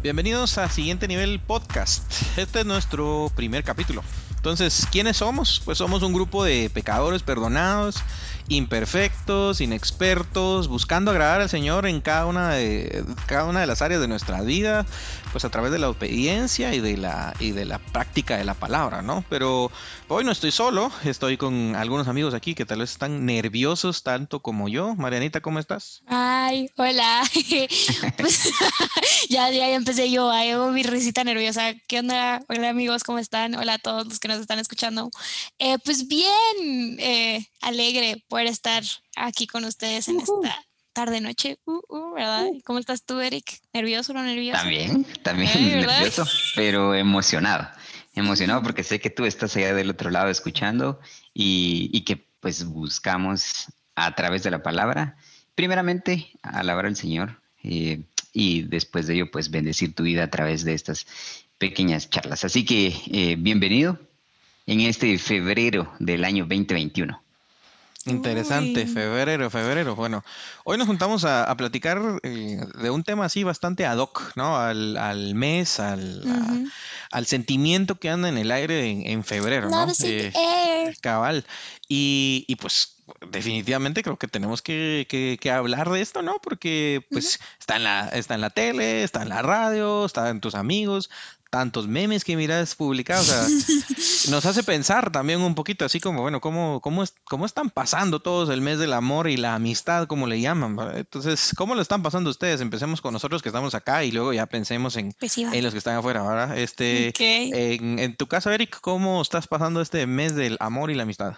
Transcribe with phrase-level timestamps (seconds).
[0.00, 2.38] Bienvenidos a Siguiente Nivel Podcast.
[2.38, 4.04] Este es nuestro primer capítulo.
[4.38, 5.60] Entonces, ¿quiénes somos?
[5.64, 8.04] Pues somos un grupo de pecadores perdonados,
[8.48, 14.00] imperfectos, inexpertos, buscando agradar al Señor en cada una de, cada una de las áreas
[14.00, 14.86] de nuestra vida,
[15.32, 18.54] pues a través de la obediencia y de la, y de la práctica de la
[18.54, 19.24] palabra, ¿no?
[19.28, 19.72] Pero
[20.06, 24.40] hoy no estoy solo, estoy con algunos amigos aquí que tal vez están nerviosos tanto
[24.40, 24.94] como yo.
[24.94, 26.02] Marianita, ¿cómo estás?
[26.06, 27.22] Ay, hola.
[28.16, 28.50] Pues,
[29.28, 31.74] ya, ya empecé yo, hago mi risita nerviosa.
[31.86, 32.40] ¿Qué onda?
[32.48, 33.54] Hola amigos, ¿cómo están?
[33.54, 35.10] Hola a todos los que nos están escuchando.
[35.58, 38.82] Eh, pues bien, eh, alegre por estar
[39.16, 42.46] aquí con ustedes en esta tarde noche, uh, uh, ¿verdad?
[42.64, 43.60] ¿Cómo estás tú, Eric?
[43.72, 44.60] ¿Nervioso o no nervioso?
[44.60, 47.68] También, también nervioso, pero emocionado.
[48.14, 50.98] Emocionado porque sé que tú estás allá del otro lado escuchando
[51.32, 55.16] y, y que pues buscamos a través de la palabra,
[55.54, 58.02] primeramente alabar al Señor eh,
[58.32, 61.06] y después de ello pues bendecir tu vida a través de estas
[61.58, 62.44] pequeñas charlas.
[62.44, 63.98] Así que eh, bienvenido
[64.68, 67.20] en este febrero del año 2021.
[68.04, 69.96] Interesante, febrero, febrero.
[69.96, 70.24] Bueno,
[70.64, 74.56] hoy nos juntamos a, platicar eh, de un tema así bastante ad hoc, ¿no?
[74.56, 76.22] Al, al mes, al,
[77.10, 79.86] al sentimiento que anda en el aire en, febrero, ¿no?
[80.04, 81.44] Eh, cabal.
[81.88, 82.94] Y, y, pues
[83.30, 85.06] definitivamente creo que tenemos que,
[85.40, 86.36] que, hablar de esto, ¿no?
[86.42, 90.40] Porque pues está, en la, está en la tele, está en la radio, está en
[90.40, 91.10] tus amigos,
[91.50, 93.46] tantos memes que miras publicados, o sea,
[94.30, 98.50] nos hace pensar también un poquito, así como, bueno, ¿cómo, cómo, cómo están pasando todos
[98.50, 100.76] el mes del amor y la amistad, como le llaman?
[100.96, 102.60] Entonces, ¿cómo lo están pasando ustedes?
[102.60, 105.78] Empecemos con nosotros que estamos acá y luego ya pensemos en, pues en los que
[105.78, 106.58] están afuera, ¿verdad?
[106.58, 111.04] Este, en, en tu caso, Eric, ¿cómo estás pasando este mes del amor y la
[111.04, 111.36] amistad?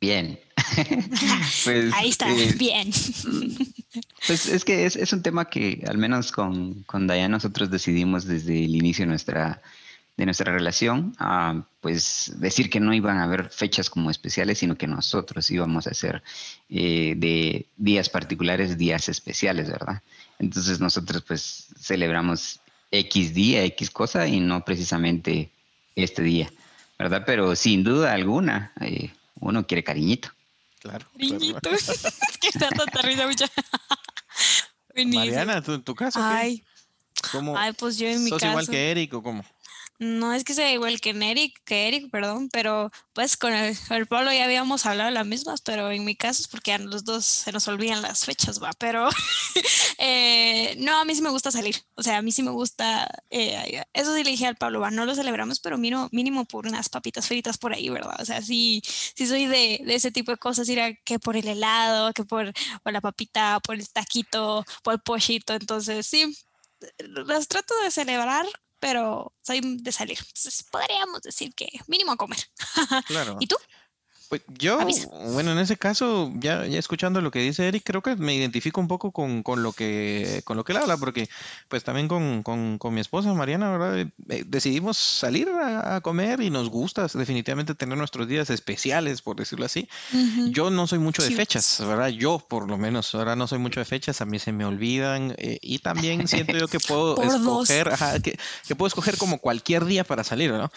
[0.00, 0.38] Bien.
[1.64, 2.90] pues, Ahí está, eh, bien.
[4.26, 8.64] Pues es que es, es, un tema que al menos con, con nosotros decidimos desde
[8.64, 9.60] el inicio de nuestra,
[10.16, 11.14] de nuestra relación,
[11.80, 15.90] pues decir que no iban a haber fechas como especiales, sino que nosotros íbamos a
[15.90, 16.22] hacer
[16.68, 20.02] eh, de días particulares, días especiales, ¿verdad?
[20.38, 22.60] Entonces nosotros pues celebramos
[22.90, 25.50] X día, X cosa y no precisamente
[25.94, 26.50] este día,
[26.98, 27.24] ¿verdad?
[27.26, 30.30] Pero sin duda alguna, eh, uno quiere cariñito.
[30.80, 31.06] Claro.
[31.12, 31.70] Cariñito.
[32.40, 33.46] que está tanta risa, mucha.
[34.94, 36.20] Mariana, ¿tú, en tu caso?
[36.22, 36.64] Ay.
[37.32, 37.56] ¿Cómo?
[37.56, 39.44] Ay, pues yo en mi ¿Sos igual que Eric o cómo?
[40.00, 44.06] No es que sea igual que Eric, que Eric, perdón, pero pues con el, el,
[44.06, 47.26] Pablo ya habíamos hablado las mismas, pero en mi caso es porque a los dos
[47.26, 49.10] se nos olvidan las fechas, va, pero
[49.98, 53.06] eh, no, a mí sí me gusta salir, o sea, a mí sí me gusta,
[53.28, 56.66] eh, eso sí le dije al Pablo, va, no lo celebramos, pero mínimo, mínimo por
[56.66, 58.16] unas papitas fritas por ahí, ¿verdad?
[58.22, 61.36] O sea, sí, sí soy de, de ese tipo de cosas, ir a, que por
[61.36, 66.34] el helado, que por, por la papita, por el taquito, por el pochito, entonces sí,
[67.00, 68.46] los trato de celebrar
[68.80, 70.18] pero soy de salir.
[70.18, 72.40] Entonces podríamos decir que mínimo a comer.
[73.06, 73.36] Claro.
[73.40, 73.56] ¿Y tú?
[74.30, 74.78] Pues yo,
[75.32, 78.80] bueno, en ese caso, ya, ya escuchando lo que dice Eric, creo que me identifico
[78.80, 81.28] un poco con, con lo que con lo que él habla, porque
[81.66, 83.98] pues también con, con, con mi esposa Mariana, ¿verdad?
[83.98, 89.34] Eh, eh, decidimos salir a, comer y nos gusta definitivamente tener nuestros días especiales, por
[89.34, 89.88] decirlo así.
[90.50, 92.10] Yo no soy mucho de fechas, ¿verdad?
[92.10, 95.34] Yo por lo menos, ahora no soy mucho de fechas, a mí se me olvidan
[95.38, 97.90] eh, y también siento yo que puedo escoger,
[98.22, 100.70] que, que, puedo escoger como cualquier día para salir, ¿no?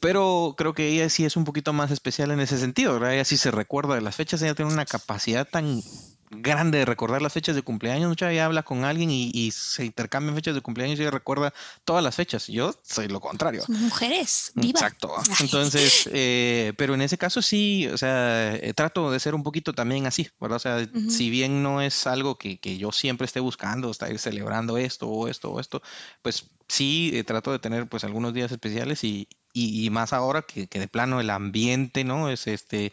[0.00, 3.14] pero creo que ella sí es un poquito más especial en ese sentido, ¿verdad?
[3.14, 5.82] Ella sí se recuerda de las fechas, ella tiene una capacidad tan
[6.30, 8.08] grande de recordar las fechas de cumpleaños.
[8.08, 11.52] Mucha ella habla con alguien y, se intercambian fechas de cumpleaños y ella recuerda
[11.84, 12.46] todas las fechas.
[12.48, 13.62] Yo soy lo contrario.
[13.68, 14.80] mujeres, viva.
[14.80, 15.14] Exacto.
[15.40, 19.72] Entonces, eh, pero en ese caso sí, o sea, eh, trato de ser un poquito
[19.72, 20.56] también así, ¿verdad?
[20.56, 24.78] O sea, si bien no es algo que, que, yo siempre esté buscando, estar celebrando
[24.78, 25.82] esto o esto o esto,
[26.22, 29.28] pues sí eh, trato de tener pues algunos días especiales y,
[29.58, 32.28] y, más ahora que, que, de plano el ambiente, ¿no?
[32.28, 32.92] Es este,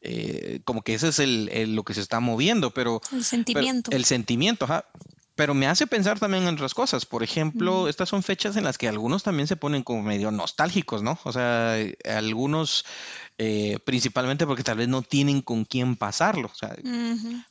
[0.00, 3.00] eh, como que ese es el, lo que se está moviendo, pero...
[3.12, 3.90] El sentimiento.
[3.90, 4.84] el sentimiento, ajá.
[5.34, 7.04] Pero me hace pensar también en otras cosas.
[7.04, 11.02] Por ejemplo, estas son fechas en las que algunos también se ponen como medio nostálgicos,
[11.02, 11.18] ¿no?
[11.24, 11.76] O sea,
[12.06, 12.86] algunos
[13.38, 16.48] eh, principalmente porque tal vez no tienen con quién pasarlo.
[16.50, 16.74] O sea,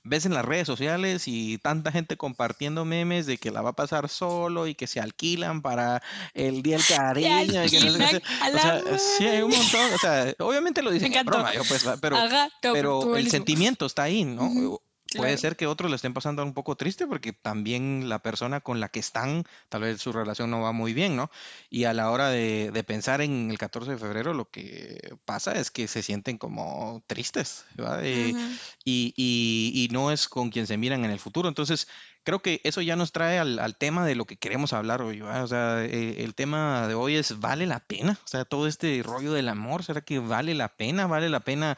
[0.04, 3.76] ves en las redes sociales y tanta gente compartiendo memes de que la va a
[3.76, 6.02] pasar solo y que se alquilan para
[6.34, 7.62] el día del cariño.
[7.64, 9.94] o sea, sí, hay un montón.
[9.94, 12.18] O sea, obviamente lo dicen en broma, yo pues, pero,
[12.62, 14.80] pero el sentimiento está ahí, ¿no?
[15.16, 18.80] Puede ser que otros le estén pasando un poco triste porque también la persona con
[18.80, 21.32] la que están, tal vez su relación no va muy bien, ¿no?
[21.70, 25.72] Y a la hora de, pensar en el 14 de febrero, lo que pasa es
[25.72, 28.02] que se sienten como tristes, ¿verdad?
[28.04, 28.36] Eh,
[28.84, 31.48] y, y, no es con quien se miran en el futuro.
[31.48, 31.88] Entonces,
[32.26, 35.22] creo que eso ya nos trae al, tema de lo que queremos hablar hoy.
[35.22, 38.20] O sea, eh, el tema de hoy es, ¿vale la pena?
[38.26, 41.08] O sea, todo este rollo del amor, ¿será que vale la pena?
[41.08, 41.78] ¿Vale la pena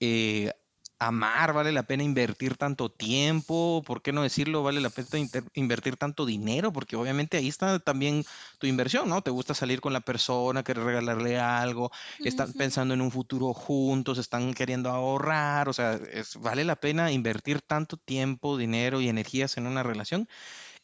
[0.00, 0.52] eh,
[0.98, 4.62] amar, vale la pena invertir tanto tiempo, ¿por qué no decirlo?
[4.62, 5.08] Vale la pena
[5.54, 8.24] invertir tanto dinero, porque obviamente ahí está también
[8.58, 9.22] tu inversión, ¿no?
[9.22, 14.18] Te gusta salir con la persona, querer regalarle algo, están pensando en un futuro juntos,
[14.18, 16.00] están queriendo ahorrar, o sea,
[16.40, 20.28] vale la pena invertir tanto tiempo, dinero y energías en una relación.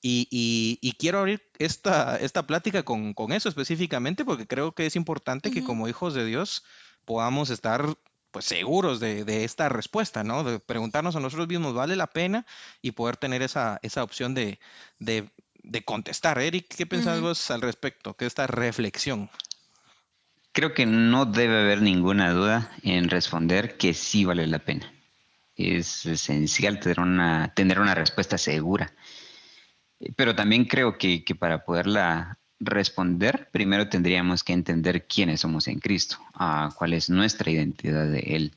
[0.07, 5.65] Y, quiero abrir esta, esta plática con, eso específicamente porque creo que es importante que
[5.65, 6.63] como hijos de Dios
[7.07, 7.97] podamos estar
[8.35, 10.43] pues seguros de, esta respuesta, ¿no?
[10.43, 12.45] De preguntarnos a nosotros mismos, ¿vale la pena?
[12.83, 14.59] Y poder tener esa, esa opción de,
[15.85, 16.41] contestar.
[16.41, 18.15] Eric, ¿qué pensás vos al respecto?
[18.15, 19.31] ¿Qué esta reflexión?
[20.51, 24.93] Creo que no debe haber ninguna duda en responder que sí vale la pena.
[25.55, 28.93] Es esencial tener una, tener una respuesta segura.
[30.17, 35.81] Pero también creo que, que para poderla responder, primero tendríamos que entender quiénes somos en
[35.81, 36.19] Cristo,
[36.77, 38.53] cuál es nuestra identidad de Él.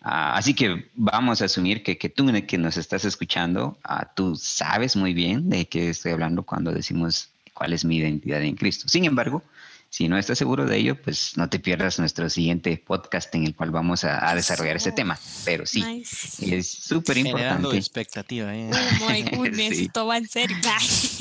[0.00, 3.78] así que vamos a asumir que, que tú que nos estás escuchando,
[4.14, 8.54] tú sabes muy bien de qué estoy hablando cuando decimos cuál es mi identidad en
[8.54, 8.88] Cristo.
[8.88, 9.42] Sin embargo,
[9.90, 13.54] si no estás seguro de ello, pues no te pierdas nuestro siguiente podcast en el
[13.54, 15.18] cual vamos a, desarrollar ese tema.
[15.44, 16.04] Pero sí,
[16.42, 17.76] es súper importante.
[17.76, 18.54] expectativa.
[18.54, 18.70] ¿eh?
[18.70, 20.56] Oh my goodness, va en serio.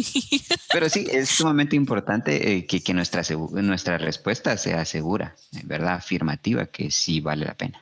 [0.72, 5.96] Pero sí, es sumamente importante eh, que, nuestra, nuestra respuesta sea segura, ¿verdad?
[5.96, 7.81] Afirmativa, que sí vale la pena.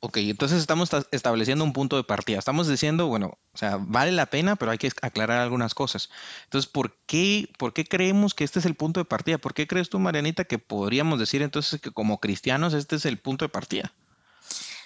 [0.00, 2.38] Ok, entonces estamos estableciendo un punto de partida.
[2.38, 6.08] Estamos diciendo, bueno, o sea, vale la pena, pero hay que aclarar algunas cosas.
[6.44, 9.38] Entonces, ¿por qué, ¿por qué creemos que este es el punto de partida?
[9.38, 13.18] ¿Por qué crees tú, Marianita, que podríamos decir entonces que como cristianos este es el
[13.18, 13.92] punto de partida?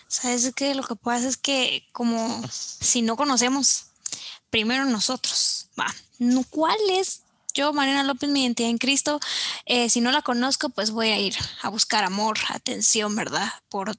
[0.09, 3.88] Sabes que lo que pasa es que como si no conocemos
[4.49, 5.87] primero nosotros, va,
[6.50, 7.23] ¿cuál es
[7.55, 9.20] yo, Mariana López, mi identidad en Cristo?
[9.67, 13.49] Eh, si no la conozco, pues voy a ir a buscar amor, atención, ¿verdad?
[13.69, 13.94] Por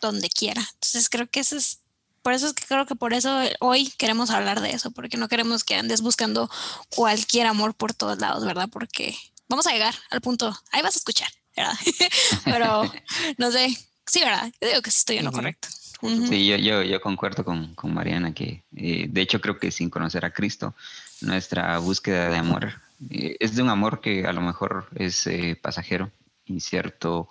[0.00, 0.60] donde quiera.
[0.74, 1.80] Entonces creo que eso es,
[2.22, 5.28] por eso es que creo que por eso hoy queremos hablar de eso, porque no
[5.28, 6.50] queremos que andes buscando
[6.90, 8.68] cualquier amor por todos lados, ¿verdad?
[8.70, 9.16] Porque
[9.48, 11.74] vamos a llegar al punto, ahí vas a escuchar, ¿verdad?
[12.44, 12.92] Pero
[13.38, 14.52] no sé, sí, ¿verdad?
[14.60, 15.68] Yo digo que sí estoy en lo correcto.
[16.00, 19.90] Sí, yo, yo, yo concuerdo con, con Mariana que eh, de hecho creo que sin
[19.90, 20.74] conocer a Cristo,
[21.20, 22.80] nuestra búsqueda de amor
[23.10, 26.12] eh, es de un amor que a lo mejor es eh, pasajero,
[26.46, 27.30] incierto,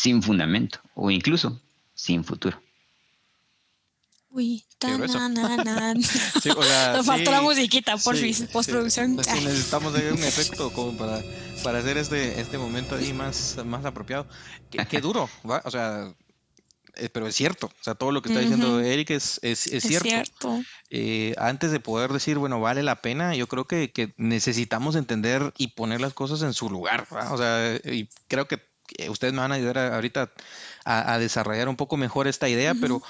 [0.00, 1.60] sin fundamento o incluso
[1.94, 2.58] sin futuro.
[4.30, 5.06] Uy, tan,
[6.42, 9.16] sí, Nos faltó la musiquita, por fin, postproducción.
[9.16, 11.20] necesitamos un efecto como para,
[11.62, 14.26] para hacer este, este momento ahí más, más apropiado.
[14.70, 15.60] Qué, duro, ¿va?
[15.64, 16.14] O sea,
[16.94, 17.66] eh, pero es cierto.
[17.66, 20.62] O sea, todo lo que está diciendo Eric es, es, es, cierto.
[20.88, 25.52] Eh, antes de poder decir, bueno, vale la pena, yo creo que, que necesitamos entender
[25.58, 27.06] y poner las cosas en su lugar.
[27.12, 27.32] ¿va?
[27.32, 28.69] O sea, y creo que
[29.08, 30.30] ustedes me van a ayudar ahorita
[30.84, 33.02] a, desarrollar un poco mejor esta idea, pero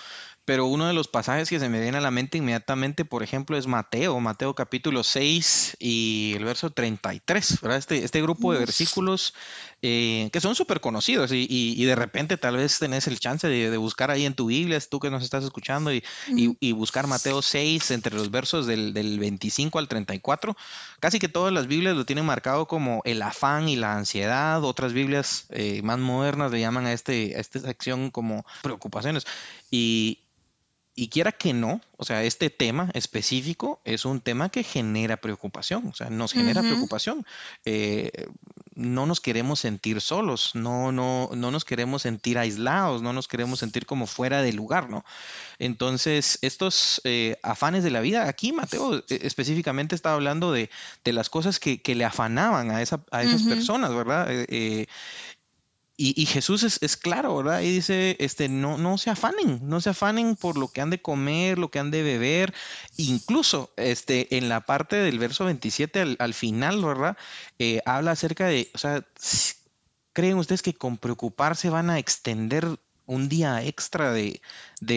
[0.44, 3.56] pero uno de los pasajes que se me viene a la mente inmediatamente, por ejemplo,
[3.56, 7.78] es Mateo, Mateo capítulo 6 y el verso 33, ¿verdad?
[7.78, 9.34] Este, este grupo de versículos
[9.82, 14.10] eh, que son súper conocidos y, de repente tal vez tenés el chance de, buscar
[14.10, 18.30] ahí en tu Biblia, tú que nos estás escuchando, y, buscar Mateo 6 entre los
[18.30, 20.56] versos del, 25 al 34.
[21.00, 24.92] Casi que todas las Biblias lo tienen marcado como el afán y la ansiedad, otras
[24.92, 29.26] Biblias eh, más modernas le llaman a, este, a esta sección como preocupaciones.
[29.70, 30.20] Y,
[30.94, 35.86] y quiera que no, o sea, este tema específico es un tema que genera preocupación,
[35.86, 37.24] o sea, nos genera preocupación.
[37.64, 38.26] Eh,
[38.80, 43.58] no nos queremos sentir solos, no, no, no nos queremos sentir aislados, no nos queremos
[43.58, 45.04] sentir como fuera de lugar, ¿no?
[45.58, 50.70] Entonces, estos eh, afanes de la vida, aquí Mateo eh, específicamente estaba hablando de,
[51.04, 54.28] las cosas que, le afanaban a, esa, a esas personas, ¿verdad?
[56.02, 57.60] Y, Jesús es, claro, ¿verdad?
[57.60, 61.02] Y dice, este, no, no se afanen, no se afanen por lo que han de
[61.02, 62.54] comer, lo que han de beber.
[62.96, 67.18] Incluso este, en la parte del verso 27 al, final, ¿verdad?
[67.58, 69.04] Eh, habla acerca de, o sea,
[70.14, 74.40] ¿creen ustedes que con preocuparse van a extender un día extra de,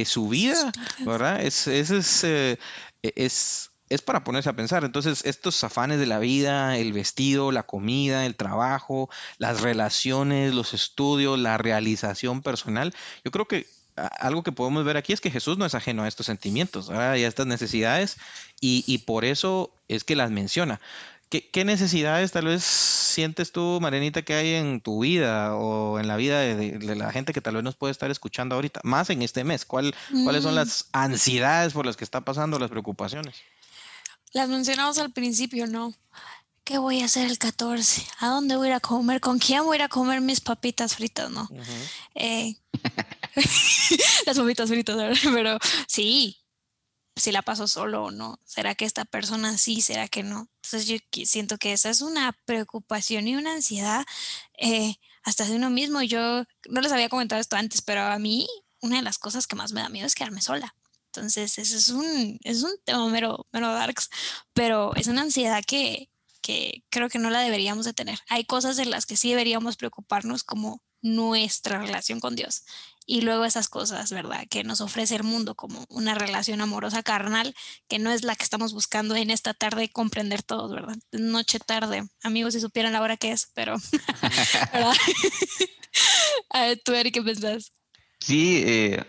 [0.05, 0.71] su vida?
[0.99, 1.41] ¿Verdad?
[1.41, 2.57] Es, es, eh,
[3.01, 4.83] es es para ponerse a pensar.
[4.83, 10.73] Entonces, estos afanes de la vida, el vestido, la comida, el trabajo, las relaciones, los
[10.73, 15.59] estudios, la realización personal, yo creo que algo que podemos ver aquí es que Jesús
[15.59, 18.17] no es ajeno a estos sentimientos y a estas necesidades
[18.59, 20.79] y, y, por eso es que las menciona.
[21.41, 26.15] ¿Qué, necesidades tal vez sientes tú, Marianita, que hay en tu vida o en la
[26.15, 29.43] vida de, la gente que tal vez nos puede estar escuchando ahorita, más en este
[29.43, 29.65] mes?
[29.65, 30.57] ¿Cuál, ¿Cuáles son mm.
[30.57, 33.35] las ansiedades por las que está pasando, las preocupaciones?
[34.33, 35.93] Las mencionamos al principio, ¿no?
[36.63, 38.05] ¿Qué voy a hacer el 14?
[38.19, 39.21] ¿A dónde voy a ir a comer?
[39.21, 41.29] ¿Con quién voy a ir a comer mis papitas fritas?
[41.29, 41.47] No.
[42.15, 42.55] Eh,
[44.25, 46.39] las papitas fritas, pero sí,
[47.15, 48.39] si la paso solo o no.
[48.45, 49.81] ¿Será que esta persona sí?
[49.81, 50.49] ¿Será que no?
[50.63, 54.05] Entonces yo siento que esa es una preocupación y una ansiedad
[54.57, 56.01] eh, hasta de uno mismo.
[56.01, 58.47] Yo no les había comentado esto antes, pero a mí
[58.81, 60.75] una de las cosas que más me da miedo es quedarme sola.
[61.15, 64.09] Entonces, ese es un, es un tema mero, mero darks,
[64.53, 66.09] pero es una ansiedad que,
[66.41, 68.19] que creo que no la deberíamos de tener.
[68.29, 72.63] Hay cosas en las que sí deberíamos preocuparnos como nuestra relación con Dios.
[73.05, 74.47] Y luego esas cosas, ¿verdad?
[74.49, 77.53] Que nos ofrece el mundo como una relación amorosa carnal,
[77.87, 80.95] que no es la que estamos buscando en esta tarde comprender todos, ¿verdad?
[81.11, 83.75] Noche tarde, amigos, si supieran la hora que es, pero...
[86.49, 87.73] A ver, tú, Eric, ¿qué pensás?
[88.19, 89.03] Sí, eh,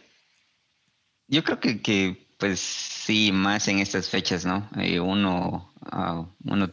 [1.34, 4.68] yo creo que, que, pues sí, más en estas fechas, ¿no?
[4.78, 6.70] Eh, uno, uh, uno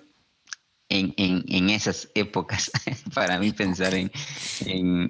[0.88, 2.70] en, en, en, esas épocas,
[3.16, 4.12] para mí pensar en,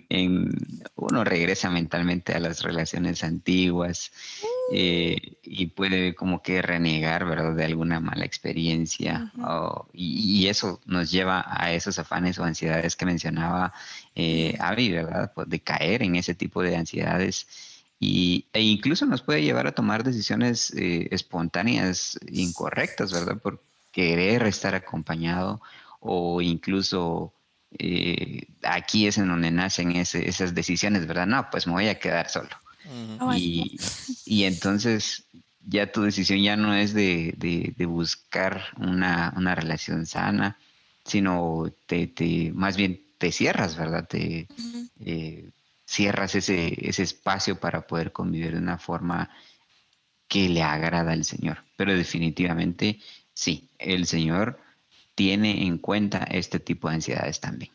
[0.09, 0.51] en,
[0.95, 4.11] uno regresa mentalmente a las relaciones antiguas
[4.71, 9.33] eh, y puede como que renegar, ¿verdad?, de alguna mala experiencia
[9.91, 13.73] y, eso nos lleva a esos afanes o ansiedades que mencionaba
[14.15, 17.47] eh, Abby, ¿verdad?, pues de caer en ese tipo de ansiedades.
[18.03, 23.37] Y, e incluso nos puede llevar a tomar decisiones eh, espontáneas incorrectas, ¿verdad?
[23.37, 25.61] Por, querer estar acompañado
[25.99, 27.33] o incluso
[27.77, 31.27] eh, aquí es en donde nacen esas decisiones, ¿verdad?
[31.27, 32.49] No, pues me voy a quedar solo.
[33.37, 35.25] y, entonces
[35.67, 40.57] ya tu decisión ya no es de, buscar una, relación sana,
[41.05, 44.07] sino te, más bien te cierras, ¿verdad?
[44.07, 44.47] Te
[45.05, 45.49] eh,
[45.91, 49.29] cierras ese, ese espacio para poder convivir de una forma
[50.29, 51.65] que le agrada al Señor.
[51.75, 53.01] Pero definitivamente
[53.33, 54.57] sí, el Señor
[55.15, 57.73] tiene en cuenta este tipo de ansiedades también.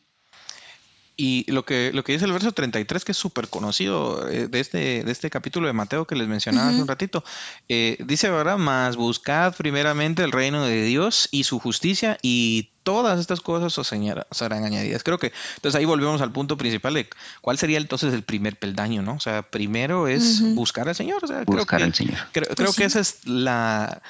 [1.16, 4.61] Y lo que, lo que dice el verso 33, que es súper conocido eh, de
[4.61, 7.25] este, de este capítulo de Mateo que les mencionaba hace un ratito,
[7.68, 8.58] eh, dice, ¿verdad?
[8.58, 13.87] Más buscad primeramente el reino de Dios y su justicia y todas estas cosas os
[13.87, 15.02] serán añadidas.
[15.02, 17.08] Creo que, entonces ahí volvemos al punto principal de
[17.40, 19.14] cuál sería entonces el primer peldaño, ¿no?
[19.14, 21.23] O sea, primero es buscar al Señor.
[21.46, 22.18] buscar al Señor.
[22.32, 24.02] Creo, creo pues que esa es la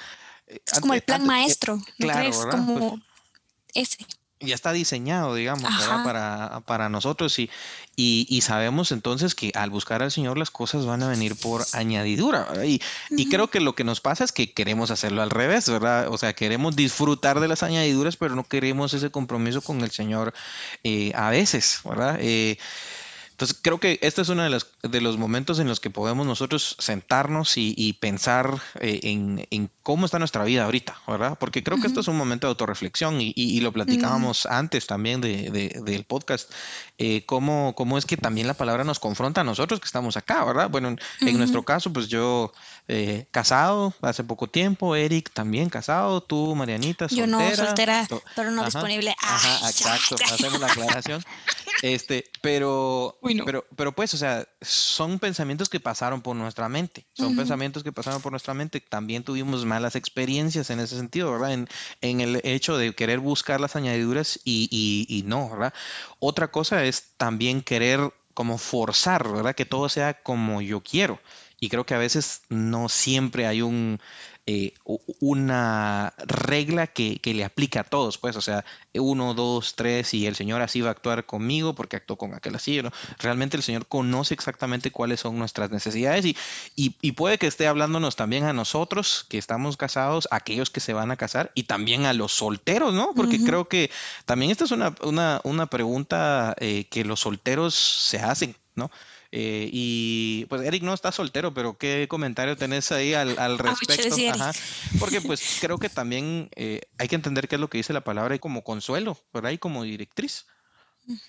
[0.47, 2.37] es como el plan maestro, ¿no crees?
[2.51, 3.03] Como pues
[3.75, 4.07] ese.
[4.41, 5.71] Ya está diseñado, digamos,
[6.05, 7.49] para, para, nosotros y,
[7.97, 12.47] y, sabemos entonces que al buscar al Señor las cosas van a venir por añadidura.
[12.67, 16.09] Y, y, creo que lo que nos pasa es que queremos hacerlo al revés, ¿verdad?
[16.09, 20.35] O sea, queremos disfrutar de las añadiduras, pero no queremos ese compromiso con el Señor
[20.85, 22.19] eh, a veces, ¿verdad?
[22.21, 22.59] Eh,
[23.37, 26.27] entonces, creo que este es uno de los, de los momentos en los que podemos
[26.27, 31.37] nosotros sentarnos y, pensar eh, en, cómo está nuestra vida ahorita, ¿verdad?
[31.39, 35.51] Porque creo que esto es un momento de autorreflexión y, lo platicábamos antes también de,
[35.85, 36.51] del podcast,
[36.97, 40.43] eh, cómo, cómo, es que también la palabra nos confronta a nosotros que estamos acá,
[40.43, 40.71] ¿verdad?
[40.71, 42.55] Bueno, en, nuestro caso, pues yo
[42.89, 47.27] eh, casado hace poco tiempo, Eric también casado, tú, Marianita, soltera.
[47.27, 49.15] Yo no, soltera, pero no disponible.
[49.21, 51.23] Ajá, exacto, hacemos la aclaración.
[51.83, 57.37] Este, pero pero, pero pues, o sea, son pensamientos que pasaron por nuestra mente, son
[57.37, 58.81] pensamientos que pasaron por nuestra mente.
[58.81, 61.53] También tuvimos malas experiencias en ese sentido, ¿verdad?
[61.53, 61.69] En,
[62.01, 65.75] en el hecho de querer buscar las añadiduras y, y, y no, ¿verdad?
[66.19, 69.55] Otra cosa es también querer como forzar, ¿verdad?
[69.55, 71.21] Que todo sea como yo quiero.
[71.59, 73.99] Y creo que a veces no siempre hay un,
[74.49, 74.75] eh,
[75.19, 80.37] una regla que, le aplica a todos, pues, o sea, uno, dos, tres, y el
[80.37, 82.81] Señor así va a actuar conmigo porque actuó con aquel así.
[82.81, 82.93] ¿no?
[83.19, 86.37] Realmente el Señor conoce exactamente cuáles son nuestras necesidades y,
[86.77, 90.93] y, puede que esté hablándonos también a nosotros que estamos casados, a aquellos que se
[90.93, 93.15] van a casar y también a los solteros, ¿no?
[93.15, 93.91] Porque creo que
[94.27, 98.91] también esta es una, una, una pregunta eh, que los solteros se hacen, ¿no?
[99.39, 104.17] Eh, y pues Eric no está soltero, pero ¿qué comentario tenés ahí al, al respecto?
[104.99, 108.01] porque pues creo que también eh, hay que entender qué es lo que dice la
[108.01, 109.51] palabra y como consuelo, ¿verdad?
[109.51, 110.47] Y como directriz.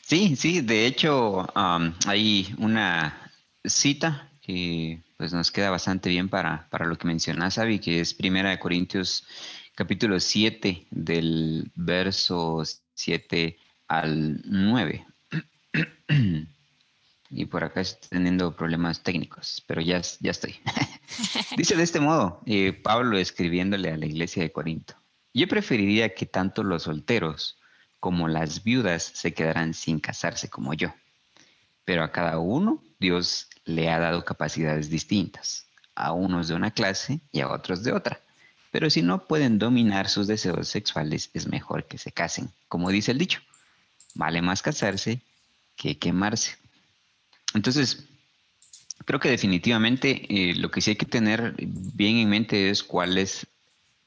[0.03, 3.29] Sí, sí, de hecho hay una
[3.65, 8.13] cita que pues nos queda bastante bien para, para lo que mencionas, Avi, que es
[8.13, 9.25] Primera de Corintios
[9.75, 13.57] capítulo 7 del verso 7
[13.89, 15.05] al 9.
[17.29, 20.59] y por acá estoy teniendo problemas técnicos, pero ya, ya estoy.
[21.57, 24.95] Dice de este modo, eh, Pablo escribiéndole a la iglesia de Corinto,
[25.33, 27.59] yo preferiría que tanto los solteros
[27.99, 30.93] como las viudas se quedaran sin casarse como yo,
[31.85, 37.19] pero a cada uno Dios le ha dado capacidades distintas, a unos de una clase
[37.31, 38.21] y a otros de otra.
[38.71, 43.11] Pero si no pueden dominar sus deseos sexuales, es mejor que se casen, como dice
[43.11, 43.41] el dicho.
[44.13, 45.21] Vale más casarse
[45.75, 46.57] que quemarse.
[47.53, 48.07] Entonces,
[49.05, 53.17] creo que definitivamente eh, lo que sí hay que tener bien en mente es cuál
[53.17, 53.47] es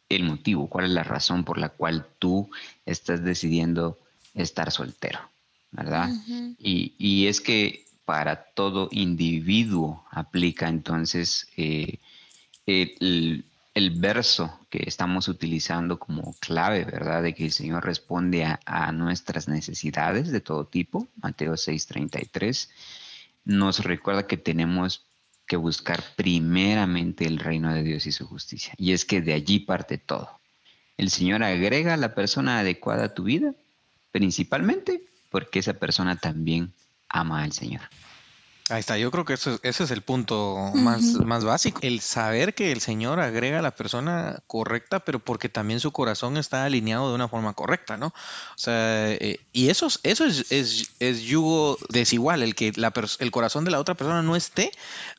[0.08, 2.50] el motivo, cuál es la razón por la cual tú
[2.84, 3.98] estás decidiendo
[4.34, 5.20] estar soltero,
[5.70, 6.10] ¿verdad?
[6.58, 11.98] y, es que para todo individuo aplica entonces eh,
[12.66, 13.44] el,
[13.74, 17.22] el, verso que estamos utilizando como clave, ¿verdad?
[17.22, 22.68] De que el Señor responde a, a nuestras necesidades de todo tipo, Mateo 6:33
[23.44, 25.06] nos recuerda que tenemos
[25.46, 28.74] que buscar primeramente el reino de Dios y su justicia.
[28.76, 30.38] Y es que de allí parte todo.
[30.96, 33.54] El Señor agrega a la persona adecuada a tu vida,
[34.12, 36.72] principalmente porque esa persona también
[37.08, 37.82] ama al Señor.
[38.70, 42.54] Ahí está, yo creo que eso, ese es el punto más, más básico, el saber
[42.54, 47.08] que el Señor agrega a la persona correcta, pero porque también su corazón está alineado
[47.08, 48.06] de una forma correcta, ¿no?
[48.06, 53.30] O sea, eh, y eso, eso es, es, es, yugo desigual, el que la el
[53.32, 54.70] corazón de la otra persona no esté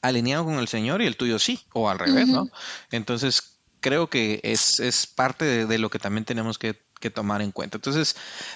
[0.01, 2.48] alineado con el Señor y el tuyo sí, o al revés, ¿no?
[2.89, 7.41] Entonces, creo que es, es parte de, de, lo que también tenemos que, que tomar
[7.41, 7.77] en cuenta.
[7.77, 8.15] Entonces,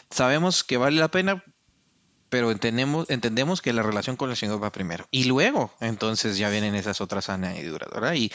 [0.10, 1.44] sabemos que vale la pena
[2.36, 5.08] pero entendemos, entendemos que la relación con el Señor va primero.
[5.10, 8.14] Y luego, entonces ya vienen esas otras añadiduras, ¿verdad?
[8.14, 8.30] Y,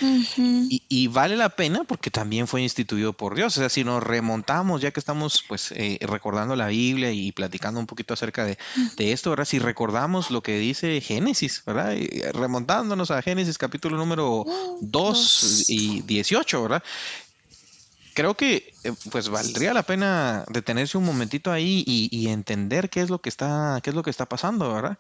[0.89, 3.59] y, vale la pena porque también fue instituido por Dios.
[3.59, 7.79] O sea, si nos remontamos, ya que estamos pues eh, recordando la Biblia y platicando
[7.79, 8.57] un poquito acerca de,
[8.97, 9.45] de, esto, ¿verdad?
[9.45, 11.95] Si recordamos lo que dice Génesis, ¿verdad?
[12.33, 14.47] remontándonos a Génesis capítulo número
[14.81, 16.83] 2 y 18, ¿verdad?
[18.21, 23.09] Creo que eh, pues valdría la pena detenerse un momentito ahí y, entender qué es
[23.09, 24.99] lo que está, qué es lo que está pasando, ¿verdad?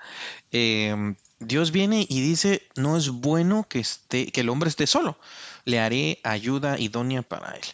[0.53, 5.19] Em, Dios viene y dice, no es bueno que, esté, que el hombre esté solo,
[5.67, 7.65] le haré ayuda idónea para él.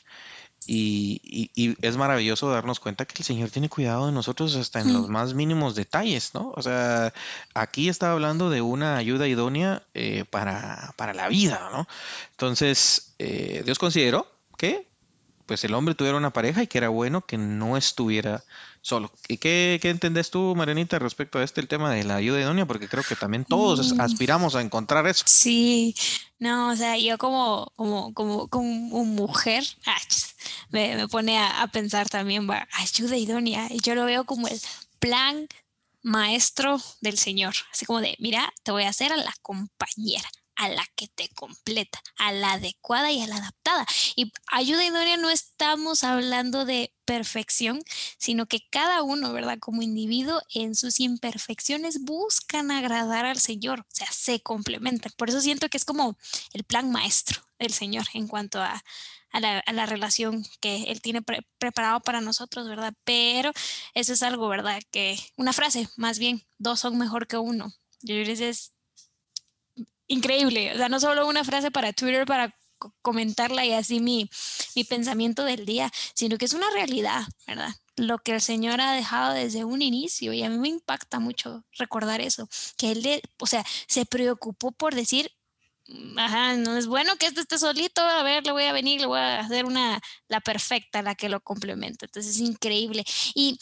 [0.66, 5.08] Y, es maravilloso darnos cuenta que el Señor tiene cuidado de nosotros hasta en los
[5.08, 6.52] más mínimos detalles, ¿no?
[6.56, 7.14] O sea,
[7.54, 11.86] aquí está hablando de una ayuda idónea eh, para, la vida, ¿no?
[12.32, 14.26] Entonces, eh, Dios consideró
[14.58, 14.88] que
[15.46, 18.44] pues el hombre tuviera una pareja y que era bueno que no estuviera
[18.82, 19.12] solo.
[19.28, 22.66] ¿Y qué, qué entendés tú, Marianita, respecto a este el tema de la ayuda idónea?
[22.66, 24.00] Porque creo que también todos mm.
[24.00, 25.24] aspiramos a encontrar eso.
[25.26, 25.94] Sí,
[26.38, 29.64] no, o sea, yo como, como, como, como mujer
[30.70, 34.48] me, me, pone a, a, pensar también, va, ayuda idónea, y yo lo veo como
[34.48, 34.60] el
[34.98, 35.48] plan
[36.02, 40.68] maestro del Señor, así como de, mira, te voy a hacer a la compañera a
[40.70, 43.86] la que te completa, a la adecuada y a la adaptada.
[44.16, 47.82] Y ayuda idónea no estamos hablando de perfección,
[48.18, 49.58] sino que cada uno, ¿verdad?
[49.60, 55.12] Como individuo en sus imperfecciones buscan agradar al Señor, o sea, se complementan.
[55.16, 56.18] Por eso siento que es como
[56.52, 58.82] el plan maestro del Señor en cuanto a,
[59.32, 61.22] la, relación que Él tiene
[61.58, 62.94] preparado para nosotros, ¿verdad?
[63.04, 63.52] Pero
[63.94, 64.82] eso es algo, ¿verdad?
[64.90, 67.72] Que una frase, más bien, dos son mejor que uno.
[68.02, 68.72] Yo les
[70.08, 70.72] increíble.
[70.74, 72.54] O sea, no solo una frase para Twitter para
[73.02, 74.28] comentarla y así mi,
[74.74, 77.70] mi pensamiento del día, sino que es una realidad, ¿verdad?
[77.96, 81.64] Lo que el Señor ha dejado desde un inicio y a mí me impacta mucho
[81.78, 85.32] recordar eso, que Él, o sea, se preocupó por decir,
[85.88, 89.00] mm, ajá, no es bueno que este esté solito, a ver, le voy a venir,
[89.00, 92.06] le voy a hacer una, la perfecta, la que lo complementa.
[92.06, 93.04] Entonces es increíble.
[93.34, 93.58] Y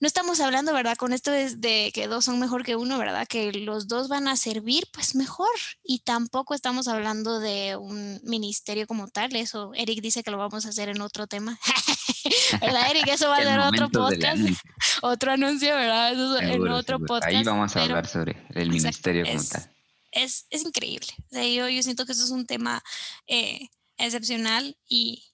[0.00, 0.96] no estamos hablando, ¿verdad?
[0.96, 3.26] Con esto de que dos son mejor que uno, ¿verdad?
[3.26, 5.48] Que los dos van a servir, pues mejor.
[5.82, 9.34] Y tampoco estamos hablando de un ministerio como tal.
[9.36, 11.58] Eso, Eric dice que lo vamos a hacer en otro tema.
[12.60, 13.08] ¿Verdad, Eric?
[13.08, 14.42] Eso va a ser otro podcast.
[15.02, 16.12] Otro anuncio, ¿verdad?
[16.12, 17.34] Eso en otro podcast.
[17.34, 19.70] Ahí vamos a hablar sobre el ministerio como tal.
[20.12, 21.08] Es, es increíble.
[21.30, 22.82] O sea, yo, yo siento que eso es un tema
[23.26, 25.24] eh, excepcional y,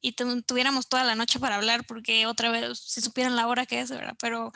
[0.00, 3.80] y tuviéramos toda la noche para hablar porque otra vez si supieran la hora que
[3.80, 4.16] es, ¿verdad?
[4.20, 4.52] Pero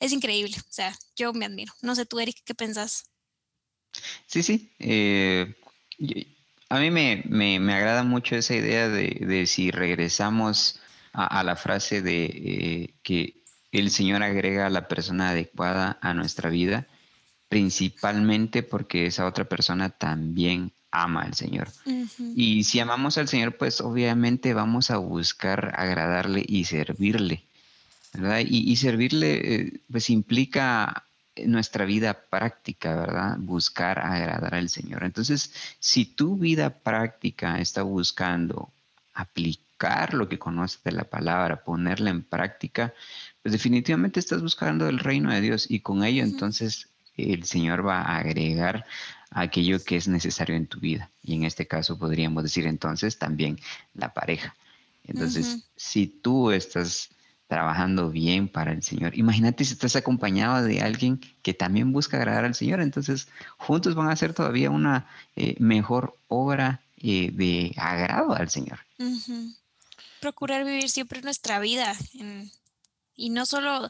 [0.00, 1.72] es increíble, o sea, yo me admiro.
[1.82, 3.04] No sé tú, Eric, ¿qué pensás?
[4.26, 4.72] Sí, sí.
[4.78, 5.54] Eh,
[6.68, 10.80] a mí me, me, agrada mucho esa idea de, de si regresamos
[11.12, 16.50] a, la frase de eh, que el Señor agrega a la persona adecuada a nuestra
[16.50, 16.86] vida,
[17.48, 21.68] principalmente porque esa otra persona también ama al Señor.
[22.34, 27.44] Y si amamos al Señor, pues obviamente vamos a buscar agradarle y servirle.
[28.14, 28.40] ¿verdad?
[28.46, 31.04] Y, servirle, eh, pues implica
[31.46, 33.36] nuestra vida práctica, ¿verdad?
[33.38, 35.04] Buscar agradar al Señor.
[35.04, 38.70] Entonces, si tu vida práctica está buscando
[39.14, 42.94] aplicar lo que conoces de la palabra, ponerla en práctica,
[43.42, 48.00] pues definitivamente estás buscando el reino de Dios y con ello entonces el Señor va
[48.00, 48.86] a agregar
[49.30, 51.10] aquello que es necesario en tu vida.
[51.22, 53.58] Y en este caso podríamos decir entonces también
[53.94, 54.54] la pareja.
[55.04, 57.08] Entonces, si tú estás
[57.46, 62.44] trabajando bien para el Señor, imagínate si estás acompañado de alguien que también busca agradar
[62.44, 68.34] al Señor, entonces juntos van a hacer todavía una eh, mejor obra eh, de agrado
[68.34, 68.80] al Señor.
[70.20, 71.96] Procurar vivir siempre nuestra vida
[73.14, 73.88] y no solo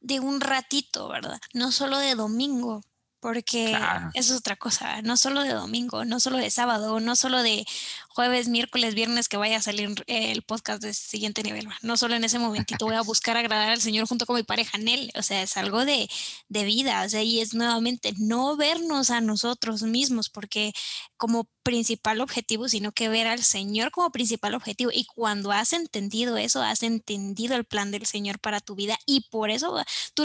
[0.00, 1.40] de un ratito, ¿verdad?
[1.54, 2.82] No solo de domingo,
[3.22, 3.70] porque
[4.14, 7.64] eso es otra cosa, no solo de domingo, no solo de sábado, no solo de
[8.14, 12.24] jueves, miércoles, viernes que vaya a salir el podcast de siguiente nivel, no solo en
[12.24, 15.22] ese momentito voy a buscar agradar al Señor junto con mi pareja en él, o
[15.22, 16.08] sea, es algo de,
[16.48, 20.72] de vida, o sea, y es nuevamente no vernos a nosotros mismos, porque
[21.16, 24.90] como principal objetivo, sino que ver al Señor como principal objetivo.
[24.92, 29.28] Y cuando has entendido eso, has entendido el plan del Señor para tu vida y
[29.30, 29.82] por eso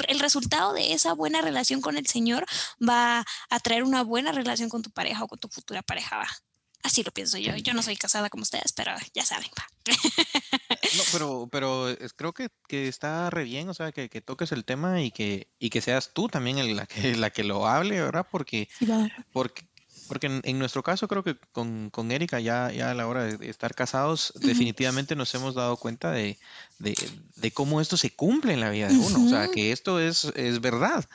[0.08, 2.46] el resultado de esa buena relación con el Señor
[2.82, 6.28] va a traer una buena relación con tu pareja o con tu futura pareja.
[6.84, 7.56] Así lo pienso yo.
[7.58, 9.50] Yo no soy casada como ustedes, pero ya saben.
[10.96, 14.66] No, pero, pero creo que, que, está re bien, o sea, que, que, toques el
[14.66, 18.26] tema y que, y que seas tú también la que, la que lo hable, ¿verdad?
[18.30, 18.70] Porque,
[19.34, 19.68] porque
[20.08, 23.50] porque en, nuestro caso creo que con, con Erika ya, ya a la hora de
[23.50, 26.38] estar casados definitivamente nos hemos dado cuenta de,
[26.80, 30.26] de, cómo esto se cumple en la vida de uno, o sea, que esto es,
[30.36, 31.06] es verdad,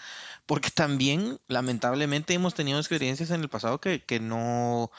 [0.47, 4.91] porque también lamentablemente hemos tenido experiencias en el pasado que, que no,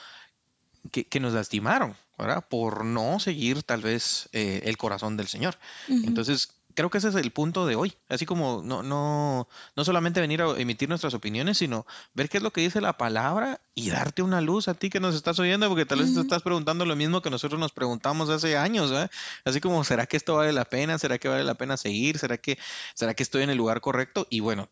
[0.92, 2.46] que, que, nos lastimaron, ¿verdad?
[2.48, 5.58] Por no seguir tal vez eh, el corazón del Señor.
[5.88, 7.94] Entonces, creo que ese es el punto de hoy.
[8.10, 12.44] Así como no, no, no solamente venir a emitir nuestras opiniones, sino ver qué es
[12.44, 15.68] lo que dice la palabra y darte una luz a ti que nos estás oyendo,
[15.70, 18.92] porque tal vez te estás preguntando lo mismo que nosotros nos preguntamos hace años.
[18.92, 19.10] ¿eh?
[19.46, 20.98] Así como, ¿será que esto vale la pena?
[20.98, 22.18] ¿Será que vale la pena seguir?
[22.18, 22.58] ¿Será que,
[22.94, 24.28] ¿Será que estoy en el lugar correcto?
[24.30, 24.70] Y bueno,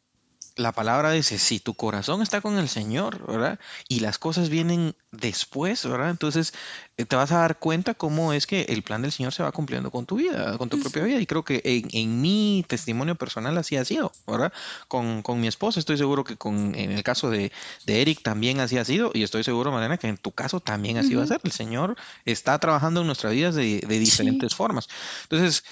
[0.55, 3.59] la palabra dice, si tu corazón está con el Señor, ¿verdad?
[3.87, 6.09] Y las cosas vienen después, ¿verdad?
[6.09, 6.53] Entonces
[6.97, 9.51] eh, te vas a dar cuenta cómo es que el plan del Señor se va
[9.51, 11.19] cumpliendo con tu vida, con tu propia vida.
[11.19, 14.51] Y creo que en, mi testimonio personal así ha sido, ¿verdad?
[14.87, 17.51] Con, mi esposa, estoy seguro que con, en el caso de,
[17.87, 19.11] Eric también así ha sido.
[19.13, 21.39] Y estoy seguro, Mariana, que en tu caso también así va a ser.
[21.43, 24.87] El Señor está trabajando en nuestras vidas de, diferentes formas.
[25.23, 25.63] Entonces,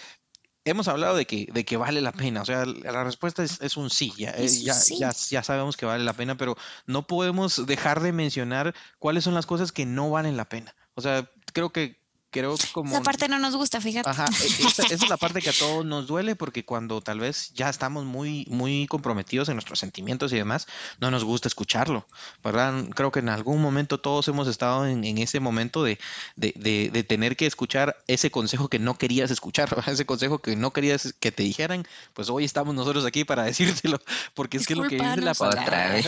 [0.69, 2.41] hemos hablado de que, de que vale la pena.
[2.41, 4.13] O sea, la respuesta es, un sí.
[4.17, 8.11] Ya, eh, ya, ya, ya, sabemos que vale la pena, pero no podemos dejar de
[8.11, 10.75] mencionar cuáles son las cosas que no valen la pena.
[10.95, 11.98] O sea, creo que
[12.29, 12.93] creo como...
[12.93, 14.09] Esa parte no nos gusta, fíjate.
[14.09, 17.51] Ajá, e, esa, es la parte que a todos nos duele porque cuando tal vez
[17.53, 20.67] ya estamos muy, muy comprometidos en nuestros sentimientos y demás,
[20.99, 22.07] no nos gusta escucharlo,
[22.43, 22.85] ¿verdad?
[22.95, 25.99] Creo que en algún momento todos hemos estado en, ese momento de,
[26.35, 31.13] de, tener que escuchar ese consejo que no querías escuchar, ese consejo que no querías
[31.19, 33.99] que te dijeran, pues hoy estamos nosotros aquí para decírtelo,
[34.33, 35.99] porque es que lo que dice la palabra...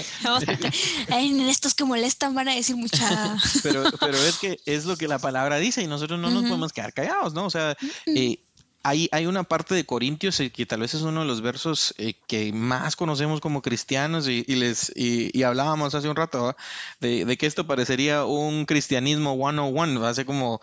[1.10, 3.38] en estos que molestan van a decir mucha...
[3.64, 6.74] pero, pero es que es lo que la palabra dice y nosotros no nos podemos
[6.74, 7.46] quedar callados, ¿no?
[7.46, 8.40] O sea, eh,
[8.84, 11.94] hay, hay, una parte de Corintios eh, que tal vez es uno de los versos
[11.98, 16.56] eh, que más conocemos como cristianos y, les y, hablábamos hace un rato
[17.00, 20.62] de, de, que esto parecería un cristianismo 101, hace como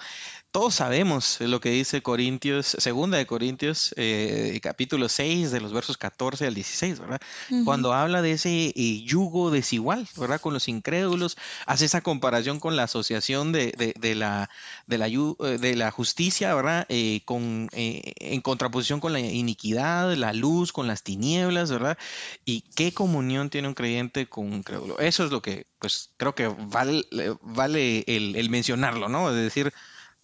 [0.50, 5.98] todos sabemos lo que dice Corintios, segunda de Corintios, eh, capítulo 6, de los versos
[5.98, 7.20] 14 al 16, ¿verdad?
[7.64, 10.40] Cuando habla de ese eh, yugo desigual, ¿verdad?
[10.40, 13.74] Con los incrédulos, hace esa comparación con la asociación de,
[14.16, 14.48] la,
[14.86, 16.86] de, la, eh, de la justicia, ¿verdad?
[17.26, 21.98] con, en contraposición con la iniquidad, la luz, con las tinieblas, ¿verdad?
[22.46, 24.98] Y qué comunión tiene un creyente con un incrédulo.
[24.98, 27.04] Eso es lo que, pues, creo que vale,
[27.42, 29.28] vale el, el mencionarlo, ¿no?
[29.28, 29.74] Es decir,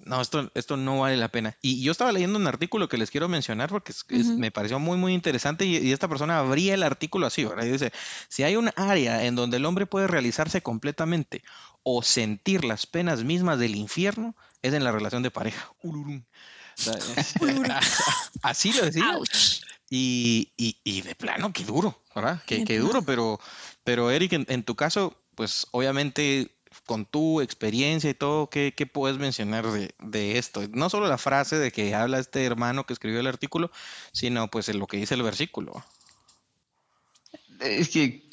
[0.05, 1.57] no, esto, esto no vale la pena.
[1.63, 3.93] Y yo estaba leyendo un artículo que les quiero mencionar porque
[4.37, 7.65] me pareció muy, muy interesante y, esta persona abría el artículo así, ¿verdad?
[7.65, 7.93] Y dice,
[8.29, 11.43] si hay un área en donde el hombre puede realizarse completamente
[11.83, 15.73] o sentir las penas mismas del infierno, es en la relación de pareja.
[18.43, 19.19] así lo decía.
[19.91, 22.43] Y, y, de plano, qué duro, ¿verdad?
[22.47, 23.39] Qué, qué duro, pero,
[23.85, 26.51] pero Eric, en tu caso, pues obviamente
[26.87, 30.63] con tu experiencia y todo, ¿qué, puedes mencionar de, esto?
[30.73, 33.71] No solo la frase de que habla este hermano que escribió el artículo,
[34.13, 35.85] sino pues en lo que dice el versículo.
[37.61, 38.29] Es que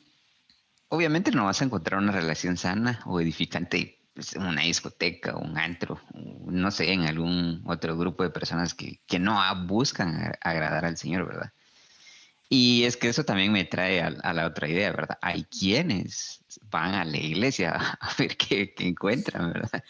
[0.90, 5.58] obviamente no vas a encontrar una relación sana o edificante pues, en una discoteca un
[5.58, 11.28] antro, no sé, en algún otro grupo de personas que no buscan agradar al Señor,
[11.28, 11.54] ¿verdad?
[12.54, 15.18] Y es que eso también me trae a, la otra idea, ¿verdad?
[15.22, 19.82] Hay quienes van a la iglesia a ver qué, encuentran, ¿verdad?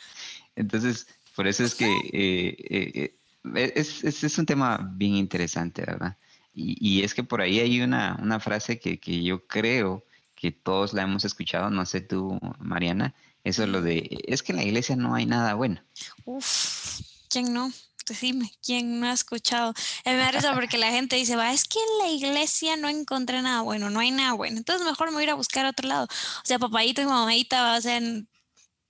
[0.55, 3.17] Entonces, por eso es que eh, eh,
[3.55, 6.15] eh, es, un tema bien interesante, ¿verdad?
[6.53, 10.93] Y, es que por ahí hay una, una frase que, que, yo creo que todos
[10.93, 14.63] la hemos escuchado, no sé tú, Mariana, eso es lo de, es que en la
[14.63, 15.81] iglesia no hay nada bueno.
[16.25, 17.71] Uf, ¿quién no?
[18.11, 19.73] Decime, ¿quién no ha escuchado?
[20.03, 23.41] Me da risa porque la gente dice, va, es que en la iglesia no encontré
[23.41, 24.57] nada bueno, no hay nada bueno.
[24.57, 26.05] Entonces mejor me voy a ir a buscar a otro lado.
[26.05, 28.01] O sea, papadito y mamadita, o sea,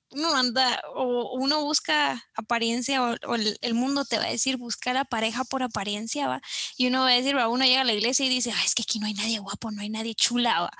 [0.10, 5.06] uno anda o uno busca apariencia o, el, mundo te va a decir buscar a
[5.06, 6.42] pareja por apariencia, va.
[6.78, 8.82] Y uno va a decir, va, uno llega a la iglesia y dice, es que
[8.82, 10.72] aquí no hay nadie guapo, no hay nadie chula, va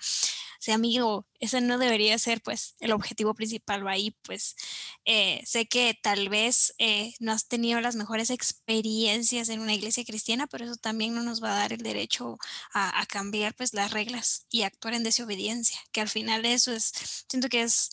[0.64, 3.88] sea, amigo, ese no debería ser pues el objetivo principal.
[3.88, 4.56] Ahí pues
[5.06, 10.06] eh, sé que tal vez eh, no has tenido las mejores experiencias en una iglesia
[10.06, 12.38] cristiana, pero eso también no nos va a dar el derecho
[12.74, 16.94] a, cambiar pues las reglas y actuar en desobediencia, que al final eso es,
[17.28, 17.90] siento que es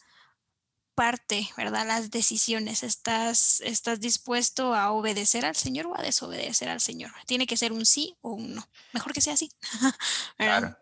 [0.95, 1.87] parte, ¿verdad?
[1.87, 2.83] Las decisiones.
[2.83, 7.13] ¿Estás, ¿Estás dispuesto a obedecer al Señor o a desobedecer al Señor?
[7.27, 8.69] Tiene que ser un sí o un no.
[8.93, 9.51] Mejor que sea así.
[10.37, 10.77] claro.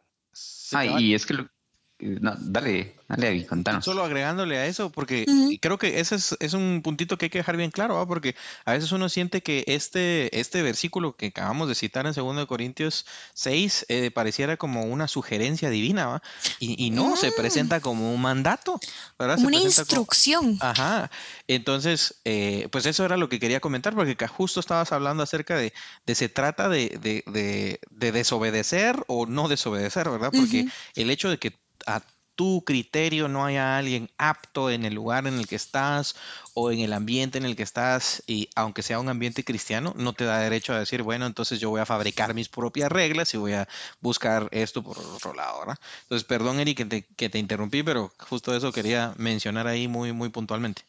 [0.72, 1.48] Ah, y es que lo,
[1.98, 3.84] no, dale, dale, contanos.
[3.84, 5.24] Solo agregándole a eso, porque
[5.60, 8.34] creo que ese es, un puntito que hay que dejar bien claro, porque
[8.66, 13.06] a veces uno siente que este, este versículo que acabamos de citar en 2 Corintios
[13.32, 16.22] 6 eh, pareciera como una sugerencia divina,
[16.60, 17.34] Y, no, se mm.
[17.36, 18.78] presenta como un mandato,
[19.18, 20.58] una instrucción.
[20.60, 21.10] Ajá.
[21.48, 25.72] Entonces, eh, pues eso era lo que quería comentar, porque justo estabas hablando acerca de,
[26.04, 30.30] de se trata de, desobedecer o no desobedecer, ¿verdad?
[30.32, 32.02] Porque el hecho de que a
[32.36, 36.14] tu criterio no haya alguien apto en el lugar en el que estás
[36.54, 40.12] o en el ambiente en el que estás, y aunque sea un ambiente cristiano, no
[40.12, 43.38] te da derecho a decir, bueno, entonces yo voy a fabricar mis propias reglas y
[43.38, 43.68] voy a
[44.00, 45.78] buscar esto por otro lado, ¿verdad?
[46.02, 50.12] Entonces, perdón, Eric, que te, que te interrumpí, pero justo eso quería mencionar ahí muy,
[50.12, 50.82] muy puntualmente.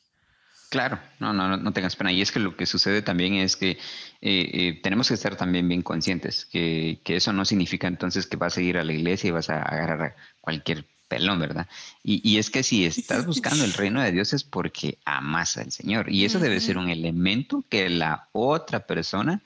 [0.70, 2.12] Claro, no, no, no tengas pena.
[2.12, 3.78] Y es que lo que sucede también es que eh,
[4.22, 8.58] eh, tenemos que estar también bien conscientes que, que, eso no significa entonces que vas
[8.58, 11.68] a ir a la iglesia y vas a agarrar cualquier pelón, ¿verdad?
[12.04, 16.12] Y, es que si estás buscando el reino de Dios es porque amas al Señor.
[16.12, 19.42] Y eso debe ser un elemento que la otra persona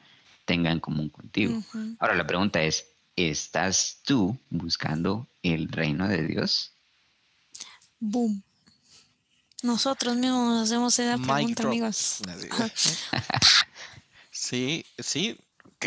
[0.46, 1.62] tenga en común contigo.
[2.00, 6.72] Ahora la pregunta es, ¿estás tú buscando el reino de Dios?
[8.00, 8.44] Boom.
[9.64, 12.22] Nosotros mismos nos hacemos esa pregunta, amigos.
[14.32, 15.38] sí, sí,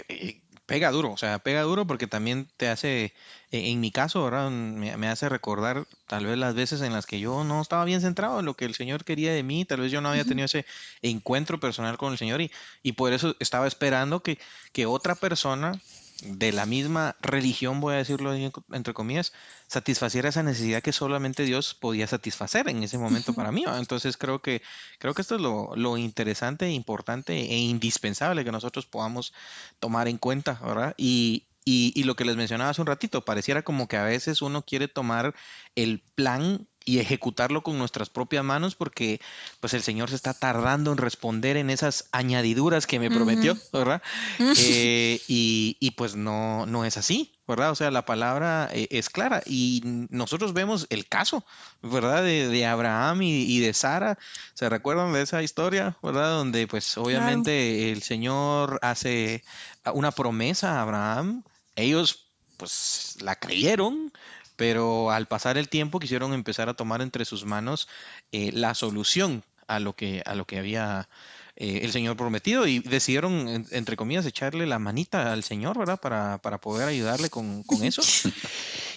[0.09, 3.15] eh, pega duro, o sea, pega duro porque también te hace
[3.51, 4.51] e, en mi caso, ¿verdad?
[4.51, 8.41] Me, hace recordar tal vez las veces en las que yo no estaba bien centrado
[8.41, 10.65] en lo que el Señor quería de mí, tal vez yo no había tenido ese
[11.03, 12.51] encuentro personal con el Señor y,
[12.83, 14.39] y por eso estaba esperando que,
[14.73, 15.81] que otra persona
[16.23, 19.33] de la misma religión, voy a decirlo entre comillas,
[19.67, 23.65] satisfaciera esa necesidad que solamente Dios podía satisfacer en ese momento para mí.
[23.67, 24.63] Entonces creo que,
[24.99, 29.35] creo que esto es lo, lo, interesante, importante e indispensable que nosotros podamos
[29.81, 30.95] tomar en cuenta, ¿verdad?
[30.97, 34.63] Y, y, lo que les mencionaba hace un ratito, pareciera como que a veces uno
[34.63, 35.35] quiere tomar
[35.75, 39.21] el plan y ejecutarlo con nuestras propias manos porque
[39.61, 44.03] pues el Señor se está tardando en responder en esas añadiduras que me prometió, ¿verdad?
[44.39, 47.71] Eh, y, pues no, no es así, ¿verdad?
[47.71, 51.45] O sea, la palabra eh, es clara y nosotros vemos el caso,
[51.83, 52.23] ¿verdad?
[52.23, 54.19] De, Abraham y, de Sara.
[54.55, 56.31] ¿Se recuerdan de esa historia, ¿verdad?
[56.31, 59.45] Donde pues obviamente el Señor hace
[59.93, 61.43] una promesa a Abraham
[61.77, 64.13] ellos pues la creyeron,
[64.57, 67.89] pero al pasar el tiempo quisieron empezar a tomar entre sus manos
[68.33, 71.09] eh, la solución a lo que, a lo que había
[71.57, 76.01] eh, el Señor prometido y decidieron, entre comillas, echarle la manita al Señor, ¿verdad?
[76.01, 78.03] Para, para poder ayudarle con, con eso.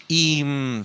[0.09, 0.83] Y mm,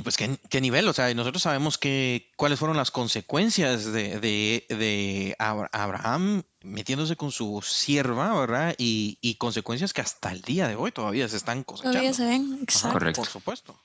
[0.00, 5.36] y pues ¿qué, nivel, o sea, nosotros sabemos que cuáles fueron las consecuencias de, de,
[5.38, 8.74] Abraham metiéndose con su sierva, ¿verdad?
[8.78, 11.98] Y, y, consecuencias que hasta el día de hoy todavía se están cosechando.
[11.98, 13.12] Todavía se ven, exacto.
[13.12, 13.78] por supuesto.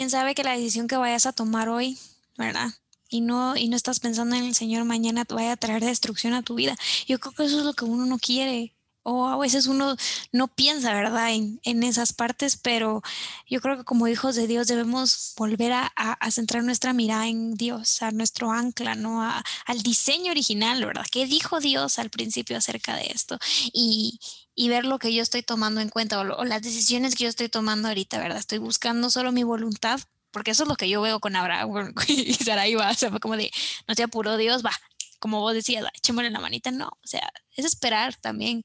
[0.00, 1.98] Quién sabe que la decisión que vayas a tomar hoy,
[2.38, 2.70] ¿verdad?
[3.10, 6.40] Y no, y no estás pensando en el Señor mañana vaya a traer destrucción a
[6.40, 6.74] tu vida.
[7.06, 8.72] Yo creo que eso es lo que uno no quiere
[9.10, 9.96] o a veces uno
[10.30, 13.02] no piensa, ¿verdad?, en, en, esas partes, pero
[13.48, 17.54] yo creo que como hijos de Dios debemos volver a, a, centrar nuestra mirada en
[17.54, 19.22] Dios, a nuestro ancla, ¿no?
[19.22, 21.06] A, al diseño original, ¿verdad?
[21.10, 23.38] ¿Qué dijo Dios al principio acerca de esto?
[23.72, 24.20] Y,
[24.54, 27.48] y ver lo que yo estoy tomando en cuenta o, las decisiones que yo estoy
[27.48, 28.38] tomando ahorita, ¿verdad?
[28.38, 32.34] Estoy buscando solo mi voluntad, porque eso es lo que yo veo con Abraham y
[32.34, 33.50] Sarai va, o sea, fue como de,
[33.88, 34.72] no te apuró Dios, va,
[35.18, 38.64] como vos decías, echémosle la manita, no, o sea, es esperar también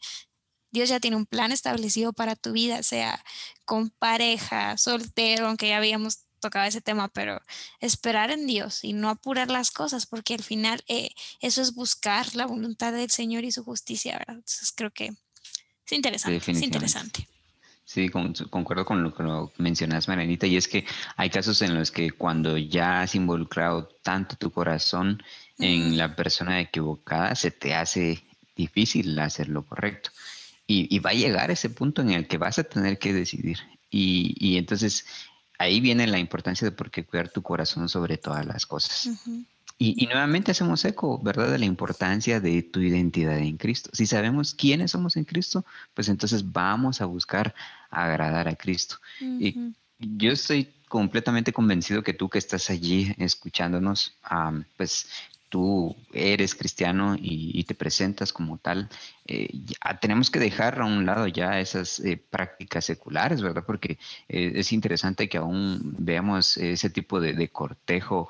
[0.75, 3.23] Dios ya tiene un plan establecido para tu vida, sea
[3.63, 7.39] con pareja, soltero, aunque ya habíamos tocado ese tema, pero
[7.79, 12.35] esperar en Dios y no apurar las cosas, porque al final eh, eso es buscar
[12.35, 14.35] la voluntad del Señor y su justicia, ¿verdad?
[14.35, 15.05] Entonces creo que
[15.85, 17.27] es interesante, es interesante.
[17.85, 19.23] Sí, concuerdo con lo que
[19.61, 20.85] mencionas, Marianita, y es que
[21.15, 25.23] hay casos en los que cuando ya has involucrado tanto tu corazón
[25.57, 28.23] en la persona equivocada, se te hace
[28.55, 30.09] difícil hacer lo correcto.
[30.67, 33.59] Y, va a llegar ese punto en el que vas a tener que decidir.
[33.89, 35.05] Y, entonces
[35.57, 39.09] ahí viene la importancia de por qué cuidar tu corazón sobre todas las cosas.
[39.77, 43.89] Y, nuevamente hacemos eco, ¿verdad?, de la importancia de tu identidad en Cristo.
[43.93, 47.53] Si sabemos quiénes somos en Cristo, pues entonces vamos a buscar
[47.89, 48.95] agradar a Cristo.
[49.19, 54.15] Y yo estoy completamente convencido que tú que estás allí escuchándonos,
[54.77, 55.07] pues
[55.49, 58.89] tú eres cristiano y, te presentas como tal,
[59.25, 59.49] eh,
[60.01, 63.63] tenemos que dejar a un lado ya esas eh, prácticas seculares, ¿verdad?
[63.65, 68.29] Porque eh, es interesante que aún veamos ese tipo de, cortejo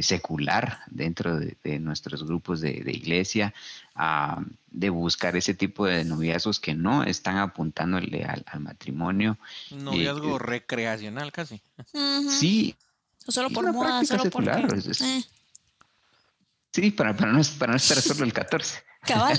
[0.00, 3.52] secular dentro de, nuestros grupos de, iglesia,
[3.94, 9.38] ah, de buscar ese tipo de noviazgos que no están apuntándole al, matrimonio.
[9.70, 11.60] Un noviazgo recreacional casi.
[12.28, 12.76] Sí.
[13.26, 14.44] O solo por moda, solo por...
[16.74, 18.82] Sí, para, para, no, para no estar solo el 14.
[19.06, 19.38] Cabal,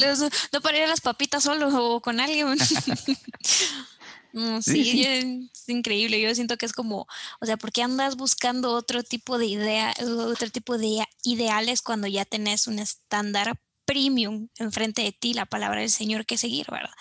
[0.53, 2.57] no para ir a las papitas solo o con alguien.
[4.61, 6.21] sí, es increíble.
[6.21, 7.07] Yo siento que es como,
[7.41, 12.07] o sea, ¿por qué andas buscando otro tipo de idea, otro tipo de ideales cuando
[12.07, 16.93] ya tenés un estándar premium enfrente de ti, la palabra del Señor que seguir, ¿verdad?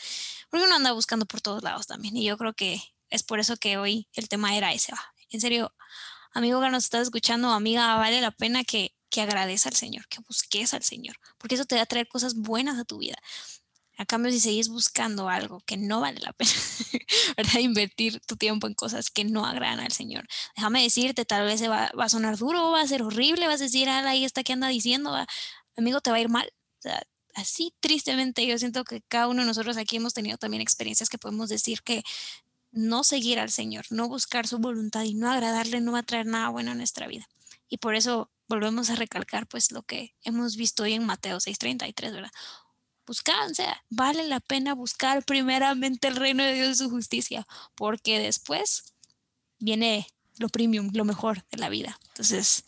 [0.50, 2.16] Porque uno anda buscando por todos lados también.
[2.16, 4.92] Y yo creo que es por eso que hoy el tema era ese.
[5.30, 5.72] En serio,
[6.32, 10.18] amigo que nos estás escuchando, amiga, vale la pena que que agradezca al Señor, que
[10.26, 13.16] busques al Señor, porque eso te va a traer cosas buenas a tu vida.
[13.96, 16.50] A cambio, si seguís buscando algo que no vale la pena,
[17.36, 17.60] ¿verdad?
[17.60, 20.26] Invertir tu tiempo en cosas que no agradan al Señor.
[20.56, 23.64] Déjame decirte, tal vez va, va, a sonar duro, va a ser horrible, vas a
[23.64, 25.16] decir, ah, ahí está que anda diciendo,
[25.76, 26.52] amigo, te va a ir mal.
[27.36, 31.18] Así tristemente, yo siento que cada uno de nosotros aquí hemos tenido también experiencias que
[31.18, 32.02] podemos decir que
[32.72, 36.26] no seguir al Señor, no buscar su voluntad y no agradarle no va a traer
[36.26, 37.28] nada bueno a nuestra vida.
[37.74, 42.12] Y por eso volvemos a recalcar pues lo que hemos visto hoy en Mateo 6:33,
[42.12, 42.30] ¿verdad?
[43.04, 47.44] Buscar, o sea, vale la pena buscar primeramente el reino de Dios y su justicia,
[47.74, 48.94] porque después
[49.58, 50.06] viene
[50.38, 51.98] lo premium, lo mejor de la vida.
[52.10, 52.64] Entonces,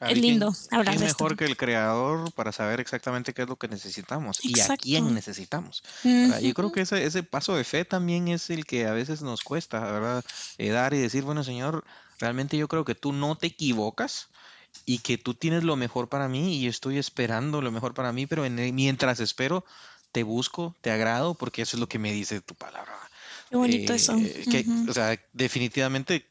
[0.00, 3.68] es lindo hablar de mejor que el creador para saber exactamente qué es lo que
[3.68, 5.82] necesitamos y a quién necesitamos.
[6.02, 9.42] Yo creo que ese, ese paso de fe también es el que a veces nos
[9.42, 10.24] cuesta, ¿verdad?
[10.56, 11.84] Eh, dar y decir, bueno, Señor,
[12.20, 14.28] realmente yo creo que tú no te equivocas
[14.86, 18.26] y que tú tienes lo mejor para mí y estoy esperando lo mejor para mí,
[18.26, 19.64] pero mientras espero,
[20.12, 22.96] te busco, te agrado, porque eso es lo que me dice tu palabra.
[23.48, 24.16] Qué bonito eso.
[24.18, 26.30] Eh, que, O sea, definitivamente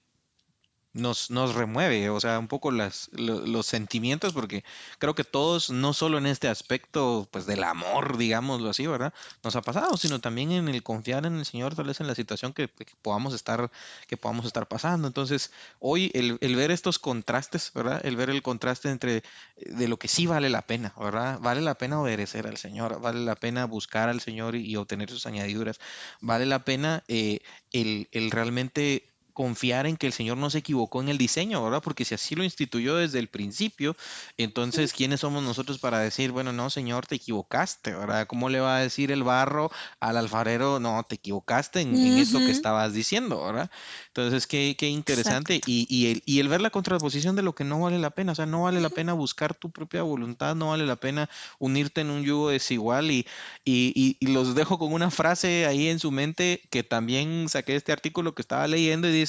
[0.99, 4.63] nos, nos remueve, o sea, un poco las, los sentimientos, porque
[4.97, 9.13] creo que todos, no solo en este aspecto, pues del amor, digámoslo así, ¿verdad?
[9.43, 12.15] Nos ha pasado, sino también en el confiar en el Señor, tal vez en la
[12.15, 12.69] situación que,
[13.01, 13.71] podamos estar,
[14.07, 15.07] que podamos estar pasando.
[15.07, 18.05] Entonces, hoy el, el, ver estos contrastes, ¿verdad?
[18.05, 19.23] El ver el contraste entre eh,
[19.57, 21.39] de lo que sí vale la pena, ¿verdad?
[21.39, 25.25] Vale la pena obedecer al Señor, vale la pena buscar al Señor y, obtener sus
[25.25, 25.79] añadiduras,
[26.21, 27.39] vale la pena eh,
[27.71, 29.08] el, el realmente
[29.39, 31.81] confiar en que el Señor no se equivocó en el diseño, ¿verdad?
[31.81, 33.95] Porque si así lo instituyó desde el principio,
[34.35, 38.27] entonces, ¿quiénes somos nosotros para decir, bueno, no, Señor, te equivocaste, ¿verdad?
[38.27, 39.71] ¿Cómo le va a decir el barro
[40.01, 43.71] al alfarero, no, te equivocaste en, eso que estabas diciendo, ¿verdad?
[44.07, 45.61] Entonces, qué, qué interesante.
[45.65, 48.33] Y, y, el, y el ver la contraposición de lo que no vale la pena,
[48.33, 52.01] o sea, no vale la pena buscar tu propia voluntad, no vale la pena unirte
[52.01, 53.25] en un yugo desigual y,
[53.63, 57.93] y, y los dejo con una frase ahí en su mente que también saqué este
[57.93, 59.28] artículo que estaba leyendo y dice,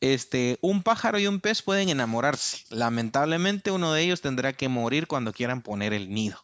[0.00, 2.64] Este, un pájaro y un pez pueden enamorarse.
[2.70, 6.38] Lamentablemente uno de ellos tendrá que morir cuando quieran poner el nido.